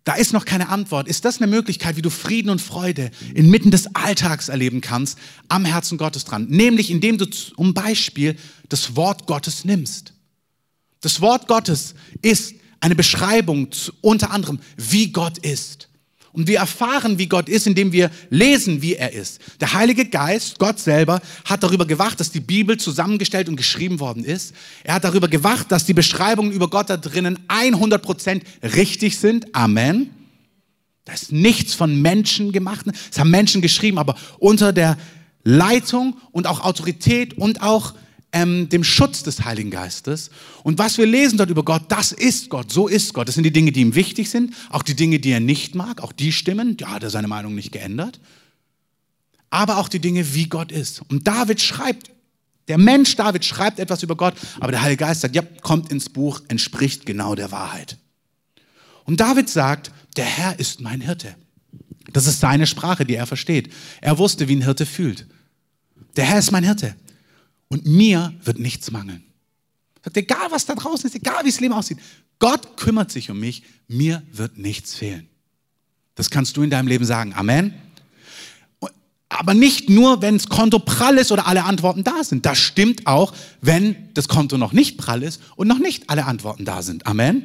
[0.04, 1.08] da ist noch keine Antwort.
[1.08, 5.64] Ist das eine Möglichkeit, wie du Frieden und Freude inmitten des Alltags erleben kannst, am
[5.64, 6.46] Herzen Gottes dran?
[6.48, 8.36] Nämlich indem du zum Beispiel
[8.68, 10.14] das Wort Gottes nimmst.
[11.00, 13.68] Das Wort Gottes ist eine Beschreibung
[14.00, 15.90] unter anderem, wie Gott ist.
[16.32, 19.40] Und wir erfahren, wie Gott ist, indem wir lesen, wie er ist.
[19.60, 24.24] Der Heilige Geist, Gott selber, hat darüber gewacht, dass die Bibel zusammengestellt und geschrieben worden
[24.24, 24.54] ist.
[24.84, 29.54] Er hat darüber gewacht, dass die Beschreibungen über Gott da drinnen 100% richtig sind.
[29.56, 30.10] Amen.
[31.04, 32.86] Da ist nichts von Menschen gemacht.
[33.10, 34.96] Es haben Menschen geschrieben, aber unter der
[35.42, 37.94] Leitung und auch Autorität und auch
[38.32, 40.30] ähm, dem Schutz des Heiligen Geistes.
[40.62, 43.28] Und was wir lesen dort über Gott, das ist Gott, so ist Gott.
[43.28, 46.00] Das sind die Dinge, die ihm wichtig sind, auch die Dinge, die er nicht mag,
[46.00, 48.20] auch die stimmen, ja, hat er seine Meinung nicht geändert.
[49.50, 51.02] Aber auch die Dinge, wie Gott ist.
[51.10, 52.10] Und David schreibt,
[52.68, 56.08] der Mensch David schreibt etwas über Gott, aber der Heilige Geist sagt, ja, kommt ins
[56.08, 57.98] Buch, entspricht genau der Wahrheit.
[59.04, 61.34] Und David sagt, der Herr ist mein Hirte.
[62.12, 63.72] Das ist seine Sprache, die er versteht.
[64.00, 65.26] Er wusste, wie ein Hirte fühlt.
[66.14, 66.94] Der Herr ist mein Hirte
[67.70, 69.24] und mir wird nichts mangeln.
[70.04, 71.98] Sagt, egal was da draußen ist, egal wie das Leben aussieht,
[72.38, 75.28] Gott kümmert sich um mich, mir wird nichts fehlen.
[76.14, 77.32] Das kannst du in deinem Leben sagen.
[77.34, 77.74] Amen.
[79.28, 82.44] Aber nicht nur, wenn das Konto prall ist oder alle Antworten da sind.
[82.44, 86.64] Das stimmt auch, wenn das Konto noch nicht prall ist und noch nicht alle Antworten
[86.64, 87.06] da sind.
[87.06, 87.44] Amen.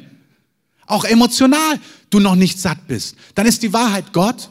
[0.86, 3.16] Auch emotional du noch nicht satt bist.
[3.34, 4.50] Dann ist die Wahrheit, Gott,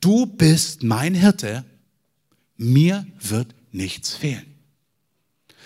[0.00, 1.64] du bist mein Hirte,
[2.56, 4.53] mir wird nichts fehlen.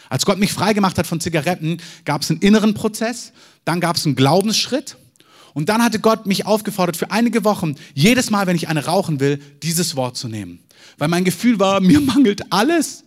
[0.08, 3.32] Als Gott mich freigemacht hat von Zigaretten, gab es einen inneren Prozess,
[3.64, 4.96] dann gab es einen Glaubensschritt
[5.54, 9.20] und dann hatte Gott mich aufgefordert, für einige Wochen, jedes Mal, wenn ich eine rauchen
[9.20, 10.60] will, dieses Wort zu nehmen.
[10.98, 13.04] Weil mein Gefühl war, mir mangelt alles.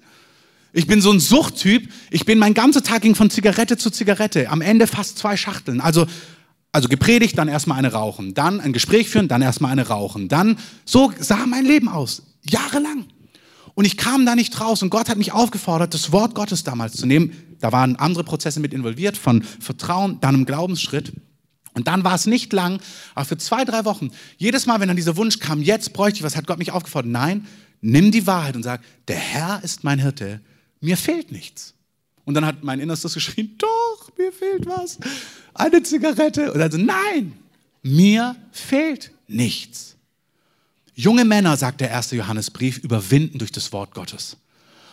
[0.73, 1.89] Ich bin so ein Suchttyp.
[2.09, 4.49] Ich bin mein ganzer Tag ging von Zigarette zu Zigarette.
[4.49, 5.81] Am Ende fast zwei Schachteln.
[5.81, 6.07] Also,
[6.71, 8.33] also gepredigt, dann erstmal eine rauchen.
[8.33, 10.29] Dann ein Gespräch führen, dann erstmal eine rauchen.
[10.29, 12.23] Dann, so sah mein Leben aus.
[12.43, 13.05] Jahrelang.
[13.73, 16.93] Und ich kam da nicht raus und Gott hat mich aufgefordert, das Wort Gottes damals
[16.93, 17.34] zu nehmen.
[17.60, 21.13] Da waren andere Prozesse mit involviert, von Vertrauen, dann einem Glaubensschritt.
[21.73, 22.81] Und dann war es nicht lang,
[23.15, 26.23] aber für zwei, drei Wochen, jedes Mal, wenn dann dieser Wunsch kam, jetzt bräuchte ich
[26.23, 27.47] was, hat Gott mich aufgefordert, nein,
[27.79, 30.41] nimm die Wahrheit und sag, der Herr ist mein Hirte,
[30.81, 31.73] mir fehlt nichts.
[32.25, 34.99] Und dann hat mein Innerstes geschrien, doch, mir fehlt was,
[35.53, 36.53] eine Zigarette.
[36.53, 37.34] Und also, nein,
[37.84, 39.90] mir fehlt nichts.
[41.01, 44.37] Junge Männer, sagt der erste Johannesbrief, überwinden durch das Wort Gottes.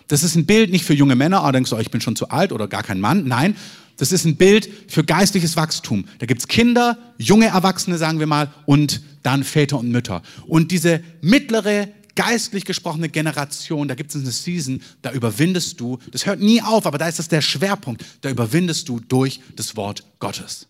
[0.07, 2.31] Das ist ein Bild nicht für junge Männer, ah, denkst du, ich bin schon zu
[2.31, 3.29] alt oder gar kein Mann.
[3.29, 3.55] Nein,
[3.99, 6.07] das ist ein Bild für geistliches Wachstum.
[6.19, 10.23] Da gibt's Kinder, junge Erwachsene, sagen wir mal, und dann Väter und Mütter.
[10.47, 16.25] Und diese mittlere, geistlich gesprochene Generation, da gibt es eine Season, da überwindest du, das
[16.25, 20.05] hört nie auf, aber da ist das der Schwerpunkt, da überwindest du durch das Wort
[20.21, 20.69] Gottes.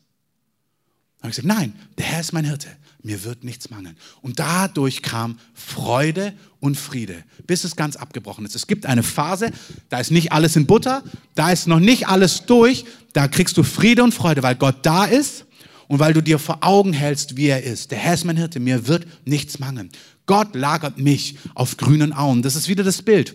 [1.18, 2.66] Da habe ich gesagt, nein, der Herr ist mein Hirte
[3.03, 3.97] mir wird nichts mangeln.
[4.23, 8.57] Und dadurch kam Freude und Friede, bis es ganz abgebrochen ist.
[8.57, 9.53] Es gibt eine Phase,
[9.89, 11.03] da ist nicht alles in Butter,
[11.35, 15.05] da ist noch nicht alles durch, da kriegst du Friede und Freude, weil Gott da
[15.05, 15.47] ist
[15.87, 17.91] und weil du dir vor Augen hältst, wie er ist.
[17.91, 19.91] Der Herr ist mein Hirte, mir wird nichts mangeln.
[20.27, 22.43] Gott lagert mich auf grünen Auen.
[22.43, 23.35] Das ist wieder das Bild.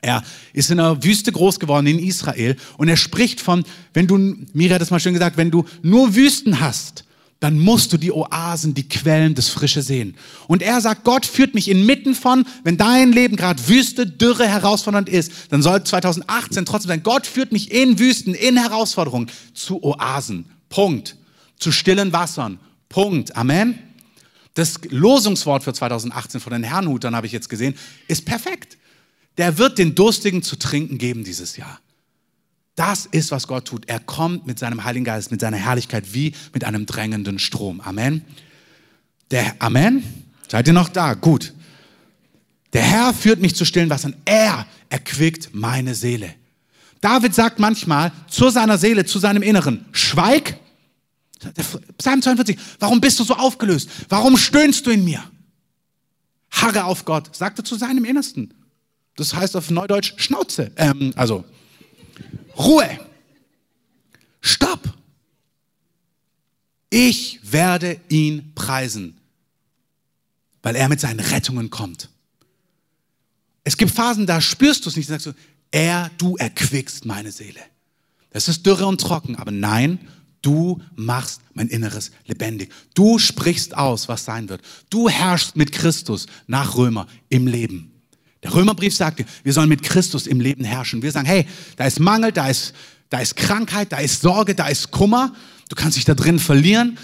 [0.00, 4.18] Er ist in der Wüste groß geworden in Israel und er spricht von, wenn du,
[4.52, 7.05] Mira hat es mal schön gesagt, wenn du nur Wüsten hast,
[7.46, 10.16] dann musst du die Oasen, die Quellen, das Frische sehen.
[10.48, 15.08] Und er sagt, Gott führt mich inmitten von, wenn dein Leben gerade Wüste, Dürre, herausfordernd
[15.08, 20.46] ist, dann soll 2018 trotzdem sein, Gott führt mich in Wüsten, in Herausforderungen zu Oasen.
[20.70, 21.16] Punkt.
[21.56, 22.58] Zu stillen Wassern.
[22.88, 23.36] Punkt.
[23.36, 23.78] Amen.
[24.54, 27.76] Das Losungswort für 2018 von den Herrnhutern habe ich jetzt gesehen,
[28.08, 28.76] ist perfekt.
[29.38, 31.78] Der wird den Durstigen zu trinken geben dieses Jahr.
[32.76, 33.88] Das ist, was Gott tut.
[33.88, 37.80] Er kommt mit seinem Heiligen Geist, mit seiner Herrlichkeit wie mit einem drängenden Strom.
[37.80, 38.22] Amen.
[39.30, 40.04] Der, Amen.
[40.48, 41.14] Seid ihr noch da?
[41.14, 41.54] Gut.
[42.74, 44.14] Der Herr führt mich zu stillen Wassern.
[44.26, 46.34] Er erquickt meine Seele.
[47.00, 50.58] David sagt manchmal zu seiner Seele, zu seinem Inneren, schweig.
[51.98, 53.88] Psalm 42, warum bist du so aufgelöst?
[54.08, 55.22] Warum stöhnst du in mir?
[56.50, 58.52] Harre auf Gott, sagte zu seinem Innersten.
[59.16, 60.72] Das heißt auf Neudeutsch Schnauze.
[60.76, 61.44] Ähm, also
[62.58, 62.88] Ruhe.
[64.40, 64.80] Stopp.
[66.90, 69.18] Ich werde ihn preisen,
[70.62, 72.08] weil er mit seinen Rettungen kommt.
[73.64, 75.32] Es gibt Phasen, da spürst du es nicht, da sagst du,
[75.72, 77.60] er, du erquickst meine Seele.
[78.30, 79.98] Das ist dürre und trocken, aber nein,
[80.42, 82.72] du machst mein Inneres lebendig.
[82.94, 84.62] Du sprichst aus, was sein wird.
[84.88, 87.95] Du herrschst mit Christus nach Römer im Leben.
[88.42, 91.02] Der Römerbrief sagt, wir sollen mit Christus im Leben herrschen.
[91.02, 91.46] Wir sagen, hey,
[91.76, 92.74] da ist Mangel, da ist,
[93.08, 95.34] da ist Krankheit, da ist Sorge, da ist Kummer.
[95.68, 96.98] Du kannst dich da drin verlieren,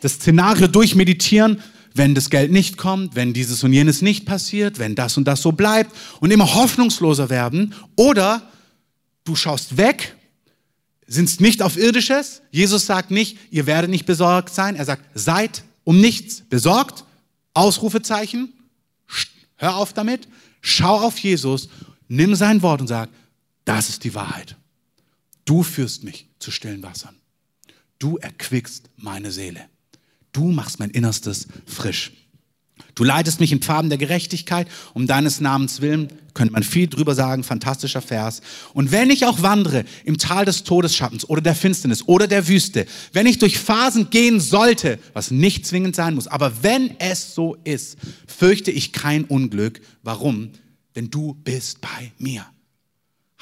[0.00, 1.62] das Szenario durchmeditieren,
[1.94, 5.42] wenn das Geld nicht kommt, wenn dieses und jenes nicht passiert, wenn das und das
[5.42, 7.74] so bleibt und immer hoffnungsloser werden.
[7.96, 8.42] Oder
[9.24, 10.14] du schaust weg,
[11.06, 12.42] sind nicht auf irdisches.
[12.52, 14.76] Jesus sagt nicht, ihr werdet nicht besorgt sein.
[14.76, 17.04] Er sagt, seid um nichts besorgt.
[17.52, 18.52] Ausrufezeichen.
[19.56, 20.28] Hör auf damit.
[20.60, 21.68] Schau auf Jesus,
[22.08, 23.08] nimm sein Wort und sag,
[23.64, 24.56] das ist die Wahrheit.
[25.44, 27.16] Du führst mich zu stillen Wassern.
[27.98, 29.68] Du erquickst meine Seele.
[30.32, 32.12] Du machst mein Innerstes frisch.
[33.00, 37.14] Du leitest mich in Farben der Gerechtigkeit, um deines Namens willen, könnte man viel drüber
[37.14, 38.42] sagen, fantastischer Vers.
[38.74, 42.84] Und wenn ich auch wandere im Tal des Todesschattens oder der Finsternis oder der Wüste,
[43.14, 47.56] wenn ich durch Phasen gehen sollte, was nicht zwingend sein muss, aber wenn es so
[47.64, 49.80] ist, fürchte ich kein Unglück.
[50.02, 50.50] Warum?
[50.94, 52.44] Denn du bist bei mir.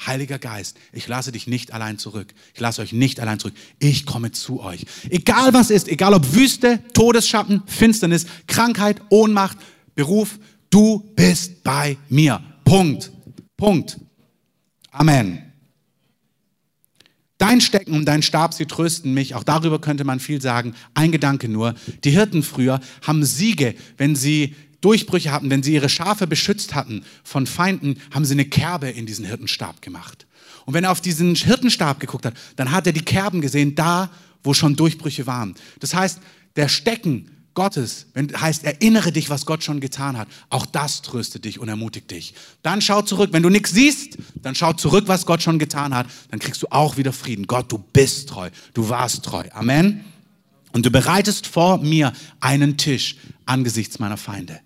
[0.05, 2.33] Heiliger Geist, ich lasse dich nicht allein zurück.
[2.53, 3.55] Ich lasse euch nicht allein zurück.
[3.79, 4.85] Ich komme zu euch.
[5.09, 9.57] Egal was ist, egal ob Wüste, Todesschatten, Finsternis, Krankheit, Ohnmacht,
[9.95, 12.41] Beruf, du bist bei mir.
[12.63, 13.11] Punkt.
[13.57, 13.99] Punkt.
[14.91, 15.43] Amen.
[17.37, 19.35] Dein Stecken und dein Stab, sie trösten mich.
[19.35, 20.75] Auch darüber könnte man viel sagen.
[20.93, 21.73] Ein Gedanke nur.
[22.03, 27.03] Die Hirten früher haben Siege, wenn sie Durchbrüche hatten, wenn sie ihre Schafe beschützt hatten
[27.23, 30.25] von Feinden, haben sie eine Kerbe in diesen Hirtenstab gemacht.
[30.65, 34.09] Und wenn er auf diesen Hirtenstab geguckt hat, dann hat er die Kerben gesehen, da,
[34.43, 35.55] wo schon Durchbrüche waren.
[35.79, 36.19] Das heißt,
[36.55, 40.29] der Stecken Gottes, wenn, heißt, erinnere dich, was Gott schon getan hat.
[40.49, 42.33] Auch das tröstet dich und ermutigt dich.
[42.61, 43.33] Dann schau zurück.
[43.33, 46.07] Wenn du nichts siehst, dann schau zurück, was Gott schon getan hat.
[46.31, 47.47] Dann kriegst du auch wieder Frieden.
[47.47, 48.49] Gott, du bist treu.
[48.73, 49.43] Du warst treu.
[49.51, 50.05] Amen.
[50.71, 54.61] Und du bereitest vor mir einen Tisch angesichts meiner Feinde.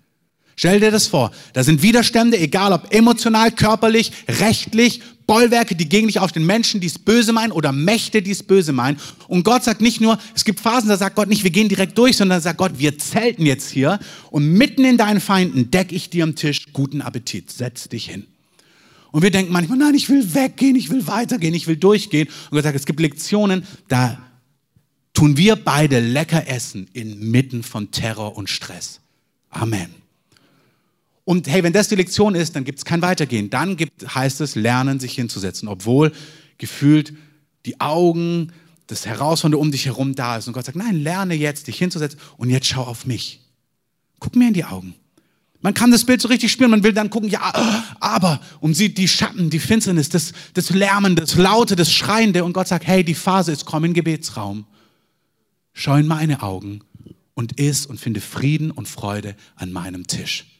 [0.56, 1.32] Stell dir das vor.
[1.52, 6.80] Da sind Widerstände, egal ob emotional, körperlich, rechtlich, Bollwerke, die gegen dich auf den Menschen,
[6.80, 8.98] die es böse meinen oder Mächte, die es böse meinen.
[9.26, 11.96] Und Gott sagt nicht nur, es gibt Phasen, da sagt Gott nicht, wir gehen direkt
[11.96, 13.98] durch, sondern sagt Gott, wir zelten jetzt hier
[14.30, 17.50] und mitten in deinen Feinden deck ich dir am Tisch guten Appetit.
[17.50, 18.26] Setz dich hin.
[19.12, 22.28] Und wir denken manchmal, nein, ich will weggehen, ich will weitergehen, ich will durchgehen.
[22.50, 24.18] Und Gott sagt, es gibt Lektionen, da
[25.14, 29.00] tun wir beide lecker essen inmitten von Terror und Stress.
[29.50, 30.03] Amen.
[31.24, 33.48] Und hey, wenn das die Lektion ist, dann gibt es kein Weitergehen.
[33.50, 36.12] Dann gibt, heißt es, lernen, sich hinzusetzen, obwohl
[36.58, 37.14] gefühlt
[37.64, 38.52] die Augen,
[38.86, 40.46] das Herausfordernde um dich herum da ist.
[40.46, 43.40] Und Gott sagt, nein, lerne jetzt, dich hinzusetzen und jetzt schau auf mich.
[44.20, 44.94] Guck mir in die Augen.
[45.62, 47.40] Man kann das Bild so richtig spüren, man will dann gucken, ja,
[47.98, 52.44] aber, und sieht die Schatten, die Finsternis, das, das Lärmen, das Laute, das Schreiende.
[52.44, 54.66] Und Gott sagt, hey, die Phase ist, komm in den Gebetsraum.
[55.72, 56.80] Schau in meine Augen
[57.32, 60.53] und iss und finde Frieden und Freude an meinem Tisch.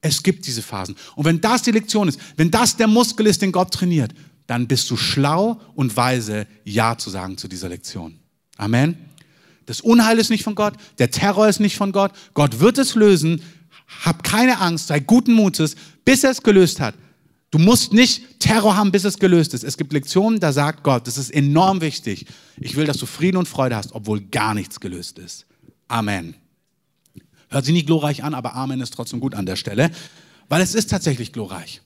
[0.00, 0.96] Es gibt diese Phasen.
[1.16, 4.14] Und wenn das die Lektion ist, wenn das der Muskel ist, den Gott trainiert,
[4.46, 8.18] dann bist du schlau und weise, Ja zu sagen zu dieser Lektion.
[8.56, 8.96] Amen.
[9.66, 12.12] Das Unheil ist nicht von Gott, der Terror ist nicht von Gott.
[12.32, 13.42] Gott wird es lösen.
[14.02, 16.94] Hab keine Angst, sei guten Mutes, bis er es gelöst hat.
[17.50, 19.64] Du musst nicht Terror haben, bis es gelöst ist.
[19.64, 22.26] Es gibt Lektionen, da sagt Gott, das ist enorm wichtig.
[22.58, 25.46] Ich will, dass du Frieden und Freude hast, obwohl gar nichts gelöst ist.
[25.88, 26.34] Amen.
[27.50, 29.90] Hört sich nicht glorreich an, aber Amen ist trotzdem gut an der Stelle,
[30.48, 31.80] weil es ist tatsächlich glorreich.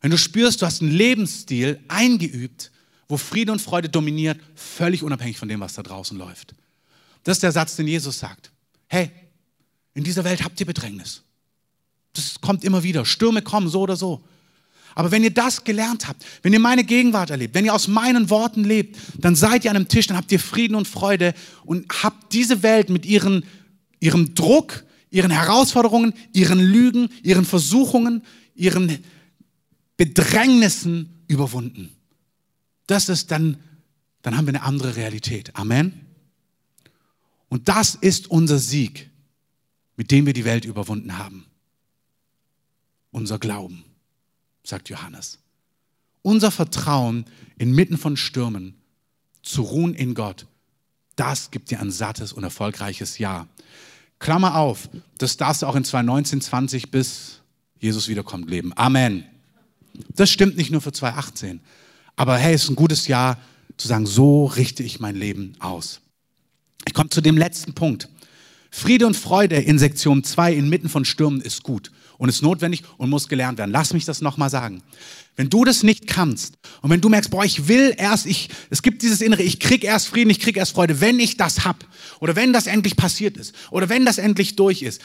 [0.00, 2.70] Wenn du spürst, du hast einen Lebensstil eingeübt,
[3.08, 6.54] wo Friede und Freude dominiert, völlig unabhängig von dem, was da draußen läuft.
[7.24, 8.50] Das ist der Satz, den Jesus sagt.
[8.88, 9.10] Hey,
[9.94, 11.22] in dieser Welt habt ihr Bedrängnis.
[12.12, 13.04] Das kommt immer wieder.
[13.04, 14.22] Stürme kommen, so oder so.
[14.94, 18.30] Aber wenn ihr das gelernt habt, wenn ihr meine Gegenwart erlebt, wenn ihr aus meinen
[18.30, 21.86] Worten lebt, dann seid ihr an einem Tisch, dann habt ihr Frieden und Freude und
[22.02, 23.44] habt diese Welt mit ihren
[24.00, 28.22] ihrem Druck, ihren Herausforderungen, ihren Lügen, ihren Versuchungen,
[28.54, 29.04] ihren
[29.96, 31.90] Bedrängnissen überwunden.
[32.86, 33.58] Das ist dann,
[34.22, 35.54] dann haben wir eine andere Realität.
[35.54, 36.06] Amen.
[37.48, 39.10] Und das ist unser Sieg,
[39.96, 41.44] mit dem wir die Welt überwunden haben.
[43.10, 43.84] Unser Glauben,
[44.62, 45.38] sagt Johannes.
[46.22, 47.24] Unser Vertrauen
[47.58, 48.76] inmitten von Stürmen,
[49.42, 50.46] zu ruhen in Gott,
[51.16, 53.48] das gibt dir ein sattes und erfolgreiches Jahr.
[54.20, 57.40] Klammer auf, das darfst du auch in 2019, 20 bis
[57.78, 58.72] Jesus wiederkommt leben.
[58.76, 59.24] Amen.
[60.14, 61.60] Das stimmt nicht nur für 2018.
[62.16, 63.38] Aber hey, es ist ein gutes Jahr
[63.76, 66.00] zu sagen, so richte ich mein Leben aus.
[66.86, 68.08] Ich komme zu dem letzten Punkt.
[68.70, 73.08] Friede und Freude in Sektion 2 inmitten von Stürmen ist gut und ist notwendig und
[73.08, 73.70] muss gelernt werden.
[73.70, 74.82] Lass mich das nochmal sagen.
[75.36, 78.82] Wenn du das nicht kannst und wenn du merkst, boah, ich will erst, ich, es
[78.82, 81.82] gibt dieses Innere, ich krieg erst Frieden, ich krieg erst Freude, wenn ich das hab
[82.20, 85.00] oder wenn das endlich passiert ist oder wenn das endlich durch ist,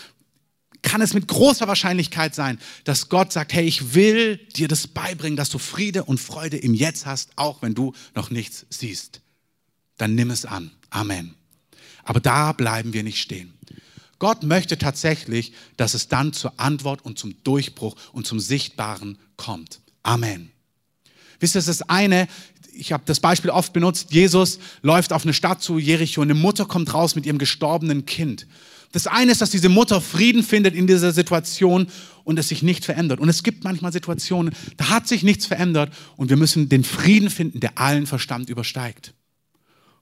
[0.82, 5.38] kann es mit großer Wahrscheinlichkeit sein, dass Gott sagt, hey, ich will dir das beibringen,
[5.38, 9.21] dass du Friede und Freude im Jetzt hast, auch wenn du noch nichts siehst.
[9.97, 10.71] Dann nimm es an.
[10.89, 11.34] Amen.
[12.04, 13.54] Aber da bleiben wir nicht stehen.
[14.19, 19.82] Gott möchte tatsächlich, dass es dann zur Antwort und zum Durchbruch und zum Sichtbaren kommt.
[20.04, 20.51] Amen.
[21.39, 22.28] Wisst ihr, das ist eine,
[22.73, 26.39] ich habe das Beispiel oft benutzt, Jesus läuft auf eine Stadt zu, Jericho, und eine
[26.39, 28.47] Mutter kommt raus mit ihrem gestorbenen Kind.
[28.91, 31.88] Das eine ist, dass diese Mutter Frieden findet in dieser Situation
[32.23, 33.19] und es sich nicht verändert.
[33.19, 37.30] Und es gibt manchmal Situationen, da hat sich nichts verändert und wir müssen den Frieden
[37.30, 39.13] finden, der allen Verstand übersteigt.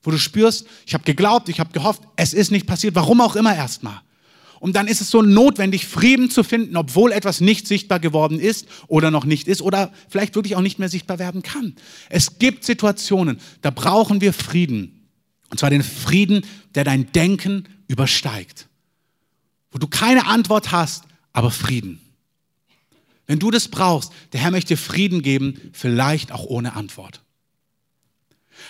[0.03, 3.35] Wo du spürst, ich habe geglaubt, ich habe gehofft, es ist nicht passiert, warum auch
[3.35, 4.01] immer erstmal.
[4.59, 8.65] Und dann ist es so notwendig, Frieden zu finden, obwohl etwas nicht sichtbar geworden ist
[8.87, 11.75] oder noch nicht ist oder vielleicht wirklich auch nicht mehr sichtbar werden kann.
[12.09, 15.09] Es gibt Situationen, da brauchen wir Frieden.
[15.49, 18.67] Und zwar den Frieden, der dein Denken übersteigt.
[19.71, 21.99] Wo du keine Antwort hast, aber Frieden.
[23.27, 27.22] Wenn du das brauchst, der Herr möchte Frieden geben, vielleicht auch ohne Antwort.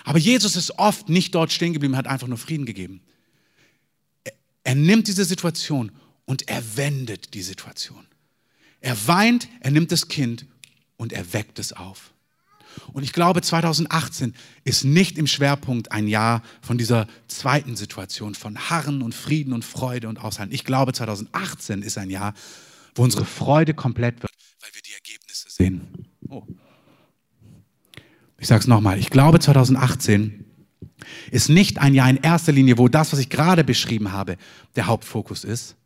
[0.04, 3.02] Aber Jesus ist oft nicht dort stehen geblieben, hat einfach nur Frieden gegeben.
[4.63, 5.92] Er nimmt diese Situation
[6.26, 8.06] und er wendet die Situation.
[8.82, 10.46] Er weint, er nimmt das Kind
[10.98, 12.13] und er weckt es auf.
[12.92, 18.58] Und ich glaube, 2018 ist nicht im Schwerpunkt ein Jahr von dieser zweiten Situation, von
[18.70, 20.54] Harren und Frieden und Freude und Aushalten.
[20.54, 22.34] Ich glaube, 2018 ist ein Jahr,
[22.96, 26.08] wo unsere Freude komplett wird, weil wir die Ergebnisse sehen.
[26.28, 26.46] Oh.
[28.44, 30.44] Ich sage es nochmal, ich glaube, 2018
[31.32, 34.36] ist nicht ein Jahr in erster Linie, wo das, was ich gerade beschrieben habe,
[34.76, 35.78] der Hauptfokus ist.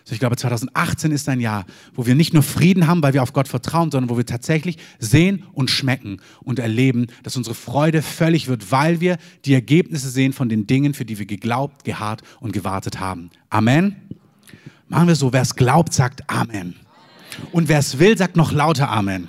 [0.00, 3.22] Also ich glaube, 2018 ist ein Jahr, wo wir nicht nur Frieden haben, weil wir
[3.22, 8.00] auf Gott vertrauen, sondern wo wir tatsächlich sehen und schmecken und erleben, dass unsere Freude
[8.00, 12.22] völlig wird, weil wir die Ergebnisse sehen von den Dingen, für die wir geglaubt, geharrt
[12.40, 13.28] und gewartet haben.
[13.50, 13.94] Amen.
[14.88, 16.76] Machen wir so, wer es glaubt, sagt Amen.
[17.52, 19.28] Und wer es will, sagt noch lauter Amen.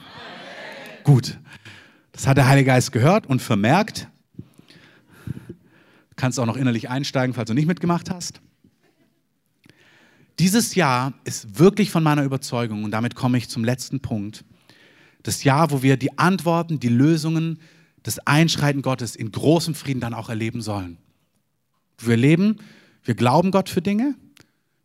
[1.04, 1.38] Gut.
[2.18, 4.08] Das hat der Heilige Geist gehört und vermerkt.
[6.16, 8.42] Kannst auch noch innerlich einsteigen, falls du nicht mitgemacht hast.
[10.40, 14.44] Dieses Jahr ist wirklich von meiner Überzeugung, und damit komme ich zum letzten Punkt,
[15.22, 17.60] das Jahr, wo wir die Antworten, die Lösungen,
[18.02, 20.98] das Einschreiten Gottes in großem Frieden dann auch erleben sollen.
[22.00, 22.58] Wir leben,
[23.04, 24.16] wir glauben Gott für Dinge,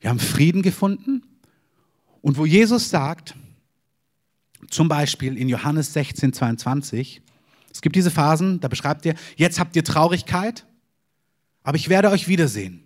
[0.01, 1.23] wir haben Frieden gefunden
[2.21, 3.37] und wo Jesus sagt,
[4.73, 7.23] zum Beispiel in Johannes 16, 22,
[7.73, 10.67] es gibt diese Phasen, da beschreibt er, jetzt habt ihr Traurigkeit,
[11.63, 12.85] aber ich werde euch wiedersehen.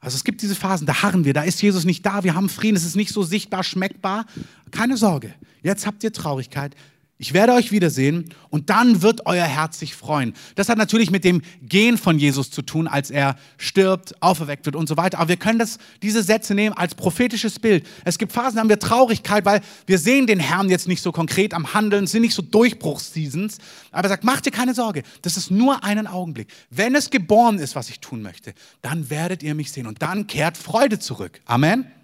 [0.00, 2.48] Also es gibt diese Phasen, da harren wir, da ist Jesus nicht da, wir haben
[2.48, 4.26] Frieden, es ist nicht so sichtbar, schmeckbar.
[4.70, 6.74] Keine Sorge, jetzt habt ihr Traurigkeit,
[7.20, 10.34] ich werde euch wiedersehen und dann wird euer Herz sich freuen.
[10.54, 14.76] Das hat natürlich mit dem Gehen von Jesus zu tun, als er stirbt, auferweckt wird
[14.76, 15.18] und so weiter.
[15.18, 17.84] Aber wir können das, diese Sätze nehmen als prophetisches Bild.
[18.04, 21.10] Es gibt Phasen, da haben wir Traurigkeit, weil wir sehen den Herrn jetzt nicht so
[21.10, 23.58] konkret am Handeln, sind nicht so Durchbruchsseasons.
[23.90, 26.46] Aber er sagt, mach dir keine Sorge, das ist nur einen Augenblick.
[26.70, 30.28] Wenn es geboren ist, was ich tun möchte, dann werdet ihr mich sehen und dann
[30.28, 31.40] kehrt Freude zurück.
[31.46, 31.97] Amen.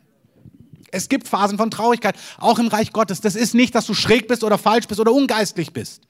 [0.94, 3.20] Es gibt Phasen von Traurigkeit, auch im Reich Gottes.
[3.20, 6.02] Das ist nicht, dass du schräg bist oder falsch bist oder ungeistlich bist.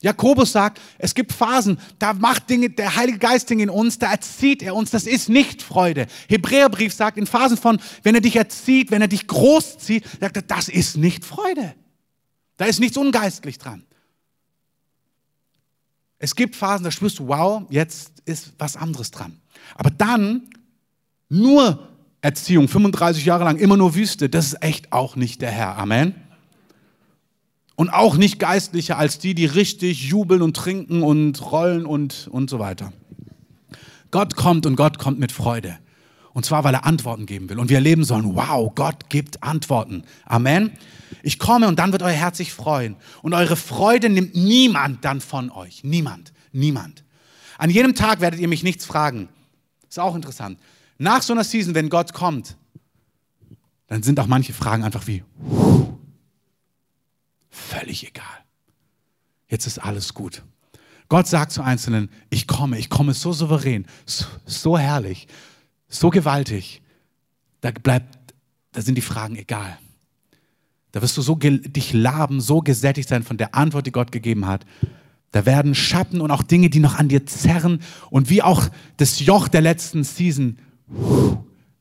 [0.00, 4.10] Jakobus sagt, es gibt Phasen, da macht Dinge, der Heilige Geist Dinge in uns, da
[4.10, 6.06] erzieht er uns, das ist nicht Freude.
[6.28, 10.42] Hebräerbrief sagt, in Phasen von, wenn er dich erzieht, wenn er dich großzieht, sagt er,
[10.42, 11.74] das ist nicht Freude.
[12.58, 13.84] Da ist nichts ungeistlich dran.
[16.18, 19.40] Es gibt Phasen, da spürst du, wow, jetzt ist was anderes dran.
[19.74, 20.48] Aber dann
[21.28, 21.95] nur
[22.26, 25.78] Erziehung, 35 Jahre lang immer nur Wüste, das ist echt auch nicht der Herr.
[25.78, 26.12] Amen.
[27.76, 32.50] Und auch nicht geistlicher als die, die richtig jubeln und trinken und rollen und, und
[32.50, 32.92] so weiter.
[34.10, 35.78] Gott kommt und Gott kommt mit Freude.
[36.32, 37.60] Und zwar, weil er Antworten geben will.
[37.60, 40.02] Und wir erleben sollen, wow, Gott gibt Antworten.
[40.24, 40.72] Amen.
[41.22, 42.96] Ich komme und dann wird euer Herz sich freuen.
[43.22, 45.84] Und eure Freude nimmt niemand dann von euch.
[45.84, 46.32] Niemand.
[46.50, 47.04] Niemand.
[47.56, 49.28] An jedem Tag werdet ihr mich nichts fragen.
[49.88, 50.58] Ist auch interessant.
[50.98, 52.56] Nach so einer Season, wenn Gott kommt,
[53.86, 55.22] dann sind auch manche Fragen einfach wie,
[57.50, 58.24] völlig egal.
[59.48, 60.42] Jetzt ist alles gut.
[61.08, 65.28] Gott sagt zu Einzelnen, ich komme, ich komme so souverän, so, so herrlich,
[65.88, 66.82] so gewaltig.
[67.60, 68.34] Da bleibt,
[68.72, 69.78] da sind die Fragen egal.
[70.92, 74.46] Da wirst du so dich laben, so gesättigt sein von der Antwort, die Gott gegeben
[74.46, 74.64] hat.
[75.30, 79.20] Da werden Schatten und auch Dinge, die noch an dir zerren und wie auch das
[79.20, 80.58] Joch der letzten Season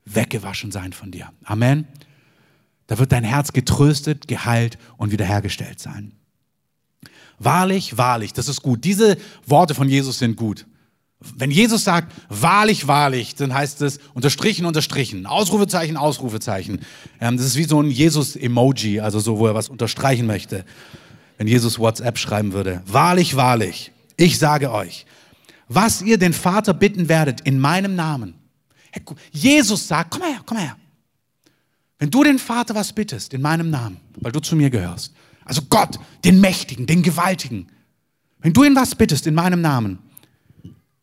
[0.05, 1.31] weggewaschen sein von dir.
[1.43, 1.87] Amen.
[2.87, 6.13] Da wird dein Herz getröstet, geheilt und wiederhergestellt sein.
[7.39, 8.83] Wahrlich, wahrlich, das ist gut.
[8.83, 10.65] Diese Worte von Jesus sind gut.
[11.37, 16.81] wenn Jesus sagt, wahrlich, wahrlich, dann heißt es unterstrichen, unterstrichen, Ausrufezeichen, Ausrufezeichen.
[17.19, 20.65] Ähm, das ist wie so ein Jesus-Emoji, also so, wo er was unterstreichen möchte.
[21.37, 22.81] Wenn Jesus WhatsApp schreiben würde.
[22.85, 25.05] Wahrlich, wahrlich, ich sage euch,
[25.67, 28.35] was ihr den Vater bitten werdet in meinem Namen.
[29.31, 30.77] Jesus sagt, komm her, komm her.
[31.99, 35.13] Wenn du den Vater was bittest in meinem Namen, weil du zu mir gehörst,
[35.45, 37.67] also Gott, den Mächtigen, den Gewaltigen,
[38.39, 39.99] wenn du ihn was bittest in meinem Namen,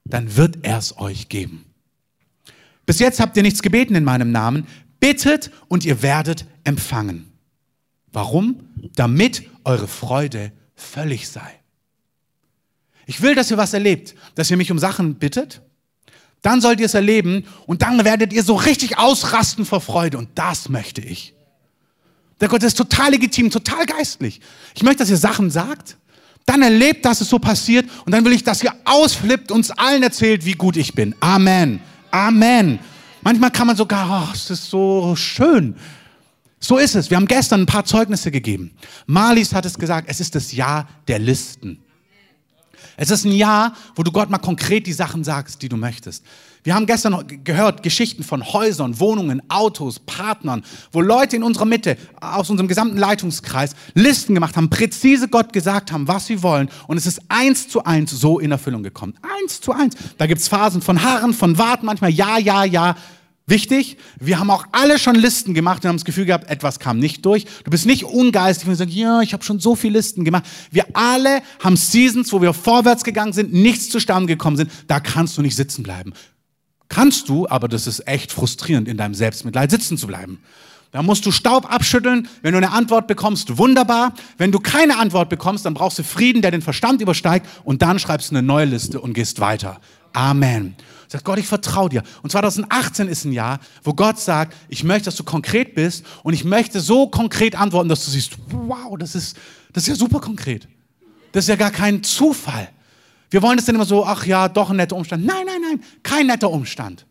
[0.04, 1.64] dann wird er es euch geben.
[2.86, 4.66] Bis jetzt habt ihr nichts gebeten in meinem Namen.
[5.00, 7.32] Bittet und ihr werdet empfangen.
[8.12, 8.68] Warum?
[8.94, 11.60] Damit eure Freude völlig sei.
[13.06, 15.62] Ich will, dass ihr was erlebt, dass ihr mich um Sachen bittet.
[16.42, 20.18] Dann sollt ihr es erleben und dann werdet ihr so richtig ausrasten vor Freude.
[20.18, 21.34] Und das möchte ich.
[22.40, 24.40] Der Gott ist total legitim, total geistlich.
[24.74, 25.96] Ich möchte, dass ihr Sachen sagt
[26.46, 30.02] dann erlebt, dass es so passiert und dann will ich, dass ihr ausflippt, uns allen
[30.02, 31.14] erzählt, wie gut ich bin.
[31.20, 31.80] Amen.
[32.10, 32.78] Amen.
[33.22, 35.76] Manchmal kann man sogar, oh, es ist so schön.
[36.58, 37.10] So ist es.
[37.10, 38.72] Wir haben gestern ein paar Zeugnisse gegeben.
[39.06, 41.80] Marlies hat es gesagt, es ist das Jahr der Listen.
[42.96, 46.24] Es ist ein Jahr, wo du Gott mal konkret die Sachen sagst, die du möchtest.
[46.64, 50.62] Wir haben gestern gehört Geschichten von Häusern, Wohnungen, Autos, Partnern,
[50.92, 55.90] wo Leute in unserer Mitte, aus unserem gesamten Leitungskreis, Listen gemacht haben, präzise Gott gesagt
[55.90, 56.70] haben, was sie wollen.
[56.86, 59.14] Und es ist eins zu eins so in Erfüllung gekommen.
[59.40, 59.96] Eins zu eins.
[60.18, 62.94] Da gibt's Phasen von Harren, von Warten, manchmal ja, ja, ja.
[63.46, 66.98] Wichtig, wir haben auch alle schon Listen gemacht und haben das Gefühl gehabt, etwas kam
[66.98, 67.44] nicht durch.
[67.64, 70.44] Du bist nicht ungeistig und sagst, ja, ich habe schon so viele Listen gemacht.
[70.70, 74.70] Wir alle haben Seasons, wo wir vorwärts gegangen sind, nichts zustande gekommen sind.
[74.86, 76.12] Da kannst du nicht sitzen bleiben.
[76.88, 80.38] Kannst du, aber das ist echt frustrierend, in deinem Selbstmitleid sitzen zu bleiben.
[80.92, 82.28] Da musst du Staub abschütteln.
[82.42, 84.14] Wenn du eine Antwort bekommst, wunderbar.
[84.36, 87.98] Wenn du keine Antwort bekommst, dann brauchst du Frieden, der den Verstand übersteigt und dann
[87.98, 89.80] schreibst du eine neue Liste und gehst weiter.
[90.12, 90.76] Amen.
[91.12, 92.02] Sag Gott, ich vertraue dir.
[92.22, 96.32] Und 2018 ist ein Jahr, wo Gott sagt, ich möchte, dass du konkret bist und
[96.32, 99.36] ich möchte so konkret antworten, dass du siehst, wow, das ist,
[99.74, 100.68] das ist ja super konkret.
[101.32, 102.70] Das ist ja gar kein Zufall.
[103.28, 105.26] Wir wollen es dann immer so, ach ja, doch ein netter Umstand.
[105.26, 107.04] Nein, nein, nein, kein netter Umstand.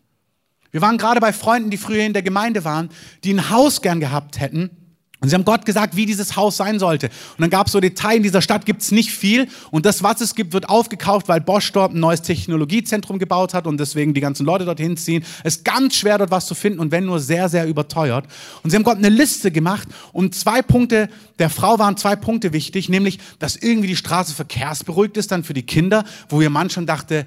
[0.72, 2.88] Wir waren gerade bei Freunden, die früher in der Gemeinde waren,
[3.22, 4.81] die ein Haus gern gehabt hätten
[5.22, 7.06] und sie haben Gott gesagt, wie dieses Haus sein sollte.
[7.06, 9.46] Und dann gab es so Details, in dieser Stadt gibt es nicht viel.
[9.70, 13.68] Und das, was es gibt, wird aufgekauft, weil Bosch dort ein neues Technologiezentrum gebaut hat
[13.68, 15.24] und deswegen die ganzen Leute dorthin ziehen.
[15.44, 18.24] Es ist ganz schwer, dort was zu finden und wenn nur sehr, sehr überteuert.
[18.64, 21.08] Und sie haben Gott eine Liste gemacht und zwei Punkte,
[21.38, 25.54] der Frau waren zwei Punkte wichtig, nämlich, dass irgendwie die Straße verkehrsberuhigt ist dann für
[25.54, 27.26] die Kinder, wo ihr Mann schon dachte,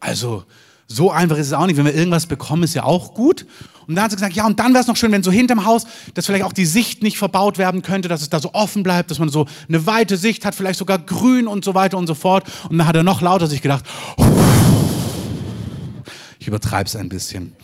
[0.00, 0.44] also
[0.88, 1.76] so einfach ist es auch nicht.
[1.76, 3.46] Wenn wir irgendwas bekommen, ist ja auch gut.
[3.86, 5.64] Und dann hat sie gesagt, ja, und dann wäre es noch schön, wenn so hinterm
[5.64, 5.84] Haus,
[6.14, 9.10] dass vielleicht auch die Sicht nicht verbaut werden könnte, dass es da so offen bleibt,
[9.10, 12.14] dass man so eine weite Sicht hat, vielleicht sogar grün und so weiter und so
[12.14, 12.44] fort.
[12.68, 13.84] Und dann hat er noch lauter sich gedacht,
[16.38, 17.54] ich übertreibe es ein bisschen.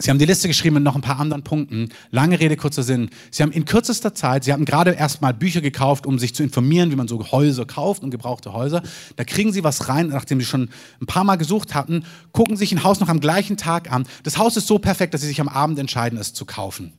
[0.00, 1.88] Sie haben die Liste geschrieben mit noch ein paar anderen Punkten.
[2.12, 3.10] Lange Rede, kurzer Sinn.
[3.32, 6.44] Sie haben in kürzester Zeit, Sie hatten gerade erst mal Bücher gekauft, um sich zu
[6.44, 8.82] informieren, wie man so Häuser kauft und gebrauchte Häuser.
[9.16, 10.70] Da kriegen Sie was rein, nachdem Sie schon
[11.02, 14.06] ein paar Mal gesucht hatten, gucken sich ein Haus noch am gleichen Tag an.
[14.22, 16.92] Das Haus ist so perfekt, dass Sie sich am Abend entscheiden, es zu kaufen.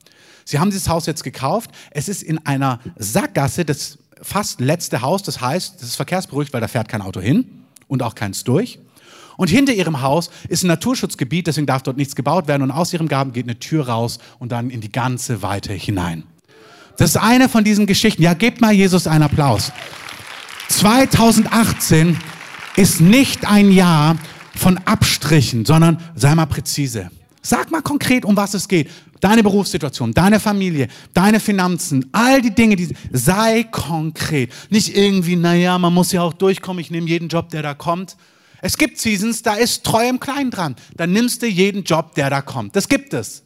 [0.44, 1.70] Sie haben dieses Haus jetzt gekauft.
[1.90, 5.22] Es ist in einer Sackgasse, das fast letzte Haus.
[5.22, 7.46] Das heißt, das ist verkehrsberuhigt, weil da fährt kein Auto hin
[7.88, 8.78] und auch keins durch.
[9.40, 12.60] Und hinter ihrem Haus ist ein Naturschutzgebiet, deswegen darf dort nichts gebaut werden.
[12.62, 16.24] Und aus ihrem Garten geht eine Tür raus und dann in die ganze Weite hinein.
[16.98, 18.22] Das ist eine von diesen Geschichten.
[18.22, 19.72] Ja, gebt mal Jesus einen Applaus.
[20.68, 22.18] 2018
[22.76, 24.18] ist nicht ein Jahr
[24.56, 27.10] von Abstrichen, sondern sei mal präzise.
[27.40, 28.90] Sag mal konkret, um was es geht.
[29.20, 34.52] Deine Berufssituation, deine Familie, deine Finanzen, all die Dinge, die sei konkret.
[34.68, 38.18] Nicht irgendwie, naja, man muss ja auch durchkommen, ich nehme jeden Job, der da kommt.
[38.62, 40.76] Es gibt Seasons, da ist treu im Kleinen dran.
[40.96, 42.76] Dann nimmst du jeden Job, der da kommt.
[42.76, 43.42] Das gibt es.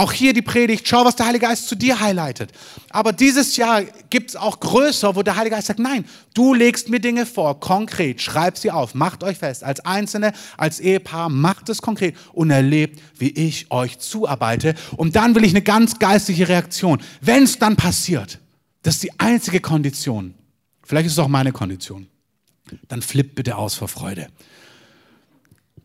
[0.00, 2.52] Auch hier die Predigt, schau, was der Heilige Geist zu dir highlightet.
[2.88, 6.88] Aber dieses Jahr gibt es auch größer, wo der Heilige Geist sagt, nein, du legst
[6.88, 11.68] mir Dinge vor, konkret, schreib sie auf, macht euch fest, als Einzelne, als Ehepaar, macht
[11.68, 14.74] es konkret und erlebt, wie ich euch zuarbeite.
[14.96, 17.02] Und dann will ich eine ganz geistliche Reaktion.
[17.20, 18.38] Wenn es dann passiert,
[18.82, 20.34] das ist die einzige Kondition.
[20.82, 22.09] Vielleicht ist es auch meine Kondition
[22.88, 24.28] dann flippt bitte aus vor Freude.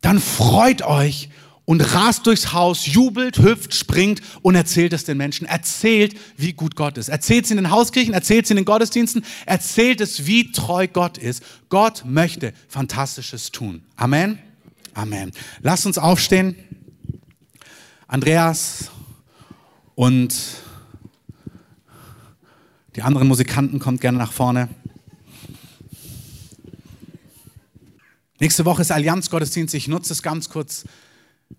[0.01, 1.29] Dann freut euch
[1.65, 5.47] und rast durchs Haus, jubelt, hüpft, springt und erzählt es den Menschen.
[5.47, 7.09] Erzählt, wie gut Gott ist.
[7.09, 11.17] Erzählt es in den Hauskirchen, erzählt es in den Gottesdiensten, erzählt es, wie treu Gott
[11.17, 11.43] ist.
[11.69, 13.83] Gott möchte Fantastisches tun.
[13.95, 14.39] Amen.
[14.93, 15.31] Amen.
[15.61, 16.55] Lasst uns aufstehen.
[18.07, 18.91] Andreas
[19.95, 20.35] und
[22.95, 24.69] die anderen Musikanten kommt gerne nach vorne.
[28.39, 29.73] Nächste Woche ist Allianzgottesdienst.
[29.75, 30.85] Ich nutze es ganz kurz.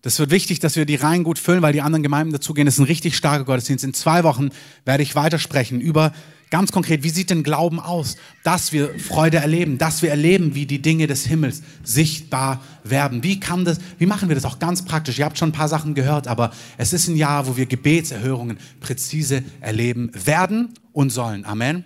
[0.03, 2.67] Das wird wichtig, dass wir die Reihen gut füllen, weil die anderen Gemeinden dazugehen.
[2.67, 3.85] Das ist ein richtig starker Gottesdienst.
[3.85, 4.51] In zwei Wochen
[4.85, 6.13] werde ich weitersprechen über
[6.51, 8.17] ganz konkret, wie sieht denn Glauben aus?
[8.45, 13.23] Dass wir Freude erleben, dass wir erleben, wie die Dinge des Himmels sichtbar werden.
[13.23, 15.19] Wie kann das, wie machen wir das auch ganz praktisch?
[15.19, 18.59] Ihr habt schon ein paar Sachen gehört, aber es ist ein Jahr, wo wir Gebetserhörungen
[18.81, 21.45] präzise erleben werden und sollen.
[21.47, 21.85] Amen.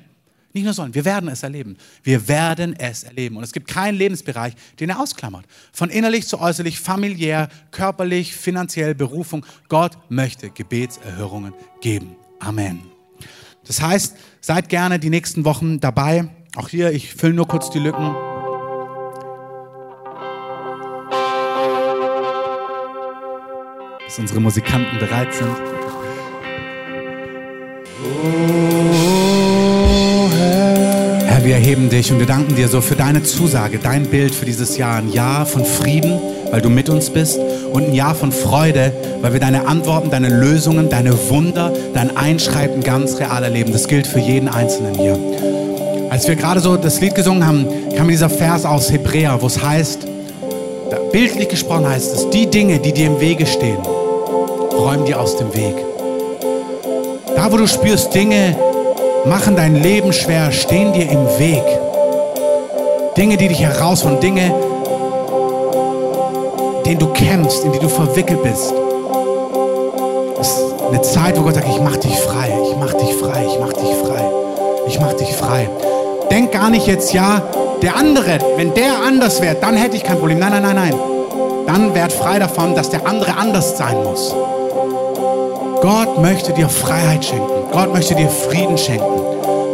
[0.53, 1.77] Nicht nur sollen, wir werden es erleben.
[2.03, 3.37] Wir werden es erleben.
[3.37, 5.45] Und es gibt keinen Lebensbereich, den er ausklammert.
[5.73, 9.47] Von innerlich zu äußerlich, familiär, körperlich, finanziell, Berufung.
[9.69, 12.17] Gott möchte Gebetserhörungen geben.
[12.41, 12.83] Amen.
[13.65, 16.29] Das heißt, seid gerne die nächsten Wochen dabei.
[16.57, 18.13] Auch hier, ich fülle nur kurz die Lücken.
[24.05, 25.57] Bis unsere Musikanten bereit sind.
[28.03, 28.40] Herr,
[31.51, 34.77] wir erheben dich und wir danken dir so für deine Zusage, dein Bild für dieses
[34.77, 34.99] Jahr.
[34.99, 36.21] Ein Jahr von Frieden,
[36.53, 37.41] weil du mit uns bist
[37.73, 42.85] und ein Jahr von Freude, weil wir deine Antworten, deine Lösungen, deine Wunder, dein Einschreiten
[42.85, 43.73] ganz real erleben.
[43.73, 45.19] Das gilt für jeden Einzelnen hier.
[46.09, 49.61] Als wir gerade so das Lied gesungen haben, kam dieser Vers aus Hebräer, wo es
[49.61, 50.07] heißt,
[51.11, 53.79] bildlich gesprochen heißt es, die Dinge, die dir im Wege stehen,
[54.79, 55.75] räum dir aus dem Weg.
[57.35, 58.55] Da, wo du spürst, Dinge
[59.27, 61.65] machen dein Leben schwer, stehen dir im Weg.
[63.17, 64.55] Dinge, die dich herausfordern, Dinge,
[66.87, 68.73] denen du kämpfst, in die du verwickelt bist.
[70.41, 73.47] Es ist eine Zeit, wo Gott sagt, ich mach dich frei, ich mach dich frei,
[73.47, 74.31] ich mach dich frei,
[74.87, 75.69] ich mach dich frei.
[76.31, 77.43] Denk gar nicht jetzt, ja,
[77.83, 80.39] der andere, wenn der anders wäre, dann hätte ich kein Problem.
[80.39, 80.95] Nein, nein, nein, nein.
[81.67, 84.35] Dann werd frei davon, dass der andere anders sein muss.
[85.81, 87.60] Gott möchte dir Freiheit schenken.
[87.73, 89.05] Gott möchte dir Frieden schenken.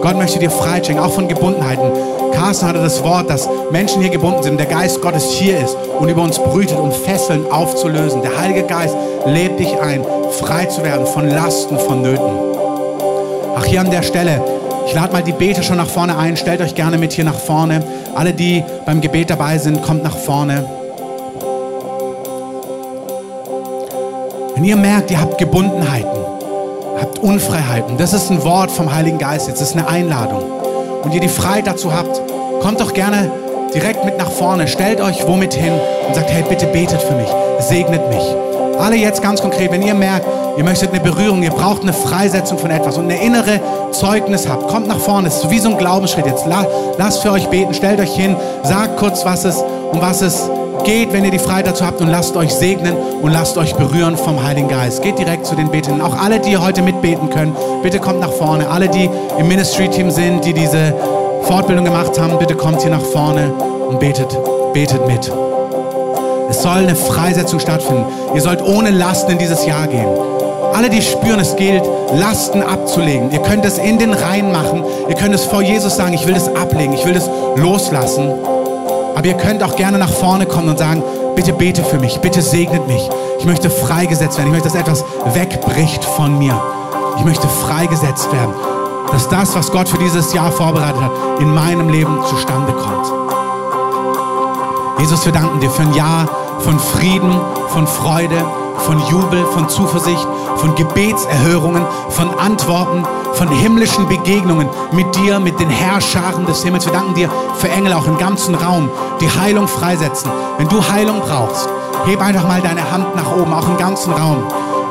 [0.02, 1.90] Gott möchte dir Freiheit schenken, auch von Gebundenheiten.
[2.32, 6.08] Carsten hatte das Wort, dass Menschen hier gebunden sind, der Geist Gottes hier ist und
[6.08, 8.20] über uns brütet, um Fesseln aufzulösen.
[8.22, 8.94] Der Heilige Geist
[9.24, 12.30] lädt dich ein, frei zu werden von Lasten, von Nöten.
[13.56, 14.42] Ach, hier an der Stelle,
[14.86, 16.36] ich lade mal die Bete schon nach vorne ein.
[16.36, 17.82] Stellt euch gerne mit hier nach vorne.
[18.14, 20.64] Alle, die beim Gebet dabei sind, kommt nach vorne.
[24.54, 26.25] Wenn ihr merkt, ihr habt Gebundenheiten,
[27.00, 30.42] habt Unfreiheiten, das ist ein Wort vom Heiligen Geist jetzt, das ist eine Einladung.
[31.02, 32.20] Und ihr die Freiheit dazu habt,
[32.60, 33.30] kommt doch gerne
[33.74, 35.72] direkt mit nach vorne, stellt euch womit hin
[36.06, 37.28] und sagt, hey, bitte betet für mich,
[37.60, 38.22] segnet mich.
[38.78, 40.26] Alle jetzt ganz konkret, wenn ihr merkt,
[40.56, 43.60] ihr möchtet eine Berührung, ihr braucht eine Freisetzung von etwas und eine innere
[43.92, 45.28] Zeugnis habt, kommt nach vorne.
[45.28, 46.44] Es ist wie so ein Glaubensschritt jetzt.
[46.98, 50.50] Lasst für euch beten, stellt euch hin, sagt kurz, was es, um was es
[50.86, 54.16] geht, wenn ihr die Freiheit dazu habt und lasst euch segnen und lasst euch berühren
[54.16, 55.02] vom Heiligen Geist.
[55.02, 56.00] Geht direkt zu den Betenden.
[56.00, 58.70] Auch alle, die heute mitbeten können, bitte kommt nach vorne.
[58.70, 60.94] Alle, die im Ministry-Team sind, die diese
[61.42, 63.52] Fortbildung gemacht haben, bitte kommt hier nach vorne
[63.88, 64.28] und betet,
[64.72, 65.30] betet mit.
[66.48, 68.04] Es soll eine Freisetzung stattfinden.
[68.34, 70.06] Ihr sollt ohne Lasten in dieses Jahr gehen.
[70.72, 71.82] Alle, die spüren, es gilt,
[72.14, 73.32] Lasten abzulegen.
[73.32, 74.84] Ihr könnt es in den Reihen machen.
[75.08, 78.30] Ihr könnt es vor Jesus sagen, ich will das ablegen, ich will das loslassen.
[79.16, 81.02] Aber ihr könnt auch gerne nach vorne kommen und sagen,
[81.34, 83.08] bitte bete für mich, bitte segnet mich.
[83.38, 84.48] Ich möchte freigesetzt werden.
[84.48, 86.60] Ich möchte, dass etwas wegbricht von mir.
[87.16, 88.52] Ich möchte freigesetzt werden.
[89.10, 93.10] Dass das, was Gott für dieses Jahr vorbereitet hat, in meinem Leben zustande kommt.
[94.98, 98.44] Jesus, wir danken dir für ein Jahr von Frieden, von Freude,
[98.78, 103.02] von Jubel, von Zuversicht, von Gebetserhörungen, von Antworten,
[103.36, 106.86] von himmlischen Begegnungen mit dir, mit den Herrscharen des Himmels.
[106.86, 108.88] Wir danken dir für Engel auch im ganzen Raum,
[109.20, 110.30] die Heilung freisetzen.
[110.56, 111.68] Wenn du Heilung brauchst,
[112.06, 114.42] heb einfach mal deine Hand nach oben, auch im ganzen Raum.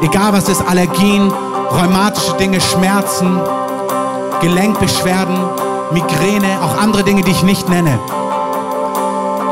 [0.01, 1.31] Egal was ist, Allergien,
[1.71, 3.41] rheumatische Dinge, Schmerzen,
[4.41, 5.37] Gelenkbeschwerden,
[5.91, 7.97] Migräne, auch andere Dinge, die ich nicht nenne.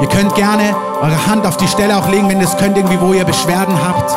[0.02, 3.00] Ihr könnt gerne eure Hand auf die Stelle auch legen, wenn ihr es könnt, irgendwie,
[3.02, 4.16] wo ihr Beschwerden habt.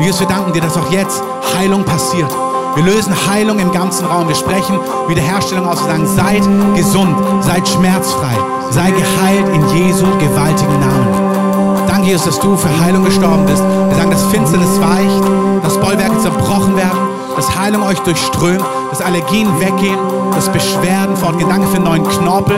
[0.00, 1.22] Jesus, wir danken dir, dass auch jetzt
[1.56, 2.30] Heilung passiert.
[2.74, 4.28] Wir lösen Heilung im ganzen Raum.
[4.28, 5.78] Wir sprechen Wiederherstellung aus.
[5.80, 6.42] Wir sagen, seid
[6.74, 8.36] gesund, seid schmerzfrei,
[8.70, 11.86] sei geheilt in Jesu gewaltigen Namen.
[11.86, 13.62] Danke, Jesus, dass du für Heilung gestorben bist.
[13.62, 15.22] Wir sagen, dass Finsternis weicht,
[15.62, 16.98] dass Bollwerke zerbrochen werden,
[17.36, 19.98] dass Heilung euch durchströmt, dass Allergien weggehen,
[20.34, 21.50] dass Beschwerden fortgehen.
[21.50, 22.56] Danke für einen neuen Knorpel.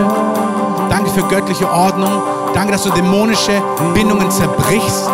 [0.90, 2.22] Danke für göttliche Ordnung.
[2.54, 3.60] Danke, dass du dämonische
[3.94, 5.10] Bindungen zerbrichst.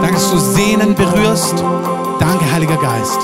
[0.00, 1.54] Danke, dass du Sehnen berührst.
[2.18, 3.20] Danke, Heiliger Geist.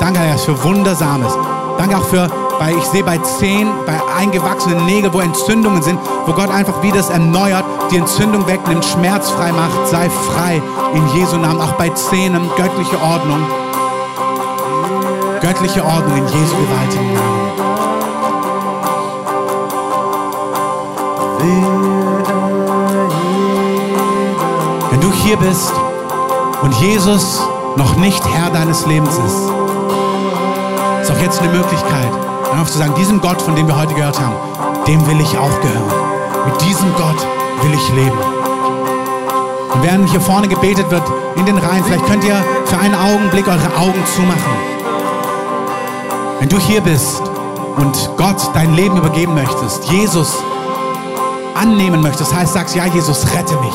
[0.00, 1.32] Danke, Herr, für Wundersames.
[1.78, 2.28] Danke auch für,
[2.58, 6.96] weil ich sehe bei Zehen, bei eingewachsenen Nägeln, wo Entzündungen sind, wo Gott einfach wieder
[6.96, 10.62] das erneuert, die Entzündung wegnimmt, schmerzfrei macht, sei frei
[10.94, 11.60] in Jesu Namen.
[11.60, 13.46] Auch bei Zähnen, göttliche Ordnung.
[15.40, 17.46] Göttliche Ordnung in Jesu gewaltigen Namen.
[24.90, 25.72] Wir du hier bist
[26.62, 27.40] und Jesus
[27.76, 29.55] noch nicht Herr deines Lebens ist,
[31.16, 32.10] auch jetzt eine Möglichkeit,
[32.52, 34.34] einfach zu sagen, diesem Gott, von dem wir heute gehört haben,
[34.86, 35.92] dem will ich auch gehören.
[36.46, 37.26] Mit diesem Gott
[37.62, 38.18] will ich leben.
[39.72, 41.02] Und während hier vorne gebetet wird,
[41.36, 42.36] in den Reihen, vielleicht könnt ihr
[42.66, 44.56] für einen Augenblick eure Augen zumachen.
[46.40, 47.22] Wenn du hier bist
[47.76, 50.36] und Gott dein Leben übergeben möchtest, Jesus
[51.54, 53.74] annehmen möchtest, heißt, sagst, ja, Jesus, rette mich.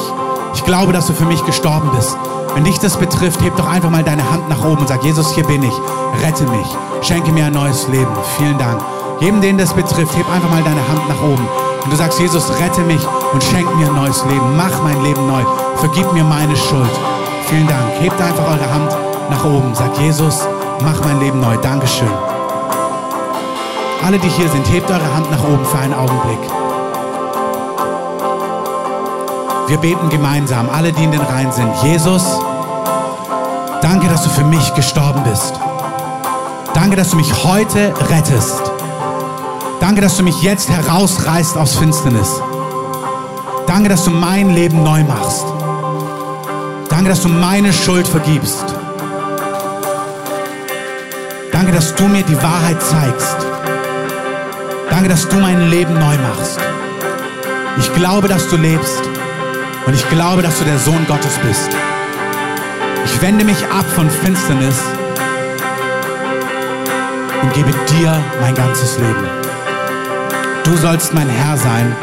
[0.54, 2.18] Ich glaube, dass du für mich gestorben bist.
[2.54, 5.34] Wenn dich das betrifft, heb doch einfach mal deine Hand nach oben und sag, Jesus,
[5.34, 5.74] hier bin ich,
[6.22, 6.68] rette mich,
[7.02, 8.12] schenke mir ein neues Leben.
[8.38, 8.82] Vielen Dank.
[9.22, 11.48] Jedem, den das betrifft, heb einfach mal deine Hand nach oben.
[11.84, 13.02] Und du sagst, Jesus, rette mich
[13.34, 14.58] und schenk mir ein neues Leben.
[14.58, 15.44] Mach mein Leben neu.
[15.78, 16.92] Vergib mir meine Schuld.
[17.48, 18.00] Vielen Dank.
[18.00, 18.96] Hebt einfach eure Hand
[19.30, 19.74] nach oben.
[19.74, 20.48] Sagt, Jesus,
[20.84, 21.56] mach mein Leben neu.
[21.58, 22.12] Dankeschön.
[24.06, 26.61] Alle, die hier sind, hebt eure Hand nach oben für einen Augenblick.
[29.72, 31.72] Wir beten gemeinsam, alle, die in den Reihen sind.
[31.82, 32.26] Jesus,
[33.82, 35.54] danke, dass du für mich gestorben bist.
[36.74, 38.70] Danke, dass du mich heute rettest.
[39.80, 42.42] Danke, dass du mich jetzt herausreißt aus Finsternis.
[43.66, 45.46] Danke, dass du mein Leben neu machst.
[46.90, 48.66] Danke, dass du meine Schuld vergibst.
[51.54, 53.38] Danke, dass du mir die Wahrheit zeigst.
[54.90, 56.60] Danke, dass du mein Leben neu machst.
[57.78, 59.21] Ich glaube, dass du lebst.
[59.86, 61.70] Und ich glaube, dass du der Sohn Gottes bist.
[63.06, 64.80] Ich wende mich ab von Finsternis
[67.42, 69.28] und gebe dir mein ganzes Leben.
[70.64, 71.96] Du sollst mein Herr sein.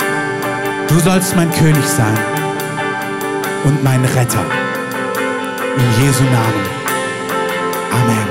[0.89, 2.19] Du sollst mein König sein
[3.65, 4.45] und mein Retter.
[5.77, 6.65] In Jesu Namen.
[7.93, 8.29] Amen.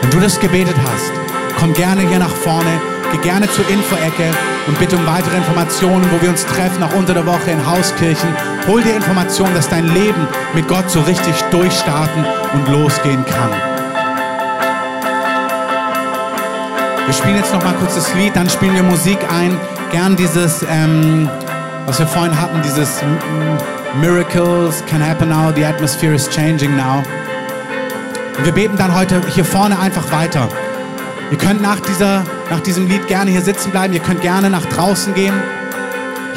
[0.00, 1.12] Wenn du das gebetet hast,
[1.58, 2.80] komm gerne hier nach vorne,
[3.12, 4.30] geh gerne zur Info-Ecke
[4.66, 8.28] und bitte um weitere Informationen, wo wir uns treffen, auch unter der Woche in Hauskirchen.
[8.66, 13.50] Hol dir Informationen, dass dein Leben mit Gott so richtig durchstarten und losgehen kann.
[17.06, 19.56] Wir spielen jetzt noch mal kurz das Lied, dann spielen wir Musik ein.
[19.92, 21.30] Gern dieses, ähm,
[21.86, 23.00] was wir vorhin hatten, dieses
[24.00, 27.04] Miracles can happen now, the atmosphere is changing now.
[28.36, 30.48] Und wir beten dann heute hier vorne einfach weiter.
[31.30, 33.92] Ihr könnt nach, dieser, nach diesem Lied gerne hier sitzen bleiben.
[33.94, 35.34] Ihr könnt gerne nach draußen gehen.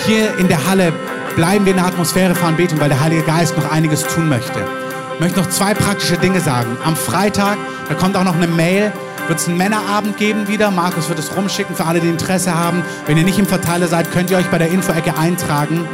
[0.05, 0.93] Hier in der Halle
[1.35, 4.65] bleiben wir in der Atmosphäre von Anbetung, weil der Heilige Geist noch einiges tun möchte.
[5.13, 6.77] Ich möchte noch zwei praktische Dinge sagen.
[6.83, 7.57] Am Freitag,
[7.87, 8.91] da kommt auch noch eine Mail,
[9.27, 10.71] wird es einen Männerabend geben wieder.
[10.71, 12.83] Markus wird es rumschicken für alle, die Interesse haben.
[13.05, 15.85] Wenn ihr nicht im Verteiler seid, könnt ihr euch bei der Info-Ecke eintragen.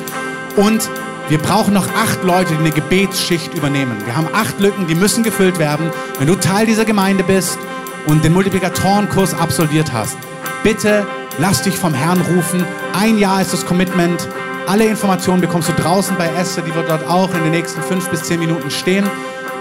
[0.56, 0.90] Und
[1.28, 3.98] wir brauchen noch acht Leute, die eine Gebetsschicht übernehmen.
[4.06, 5.90] Wir haben acht Lücken, die müssen gefüllt werden.
[6.20, 7.58] Wenn du Teil dieser Gemeinde bist
[8.08, 10.18] und den Multiplikatorenkurs absolviert hast,
[10.64, 11.06] bitte
[11.38, 12.66] lass dich vom Herrn rufen.
[12.94, 14.28] Ein Jahr ist das Commitment.
[14.68, 18.10] Alle Informationen bekommst du draußen bei Esther, die wird dort auch in den nächsten fünf
[18.10, 19.06] bis zehn Minuten stehen.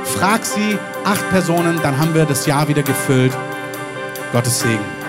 [0.05, 3.37] Frag sie, acht Personen, dann haben wir das Jahr wieder gefüllt.
[4.33, 5.04] Gottes Segen.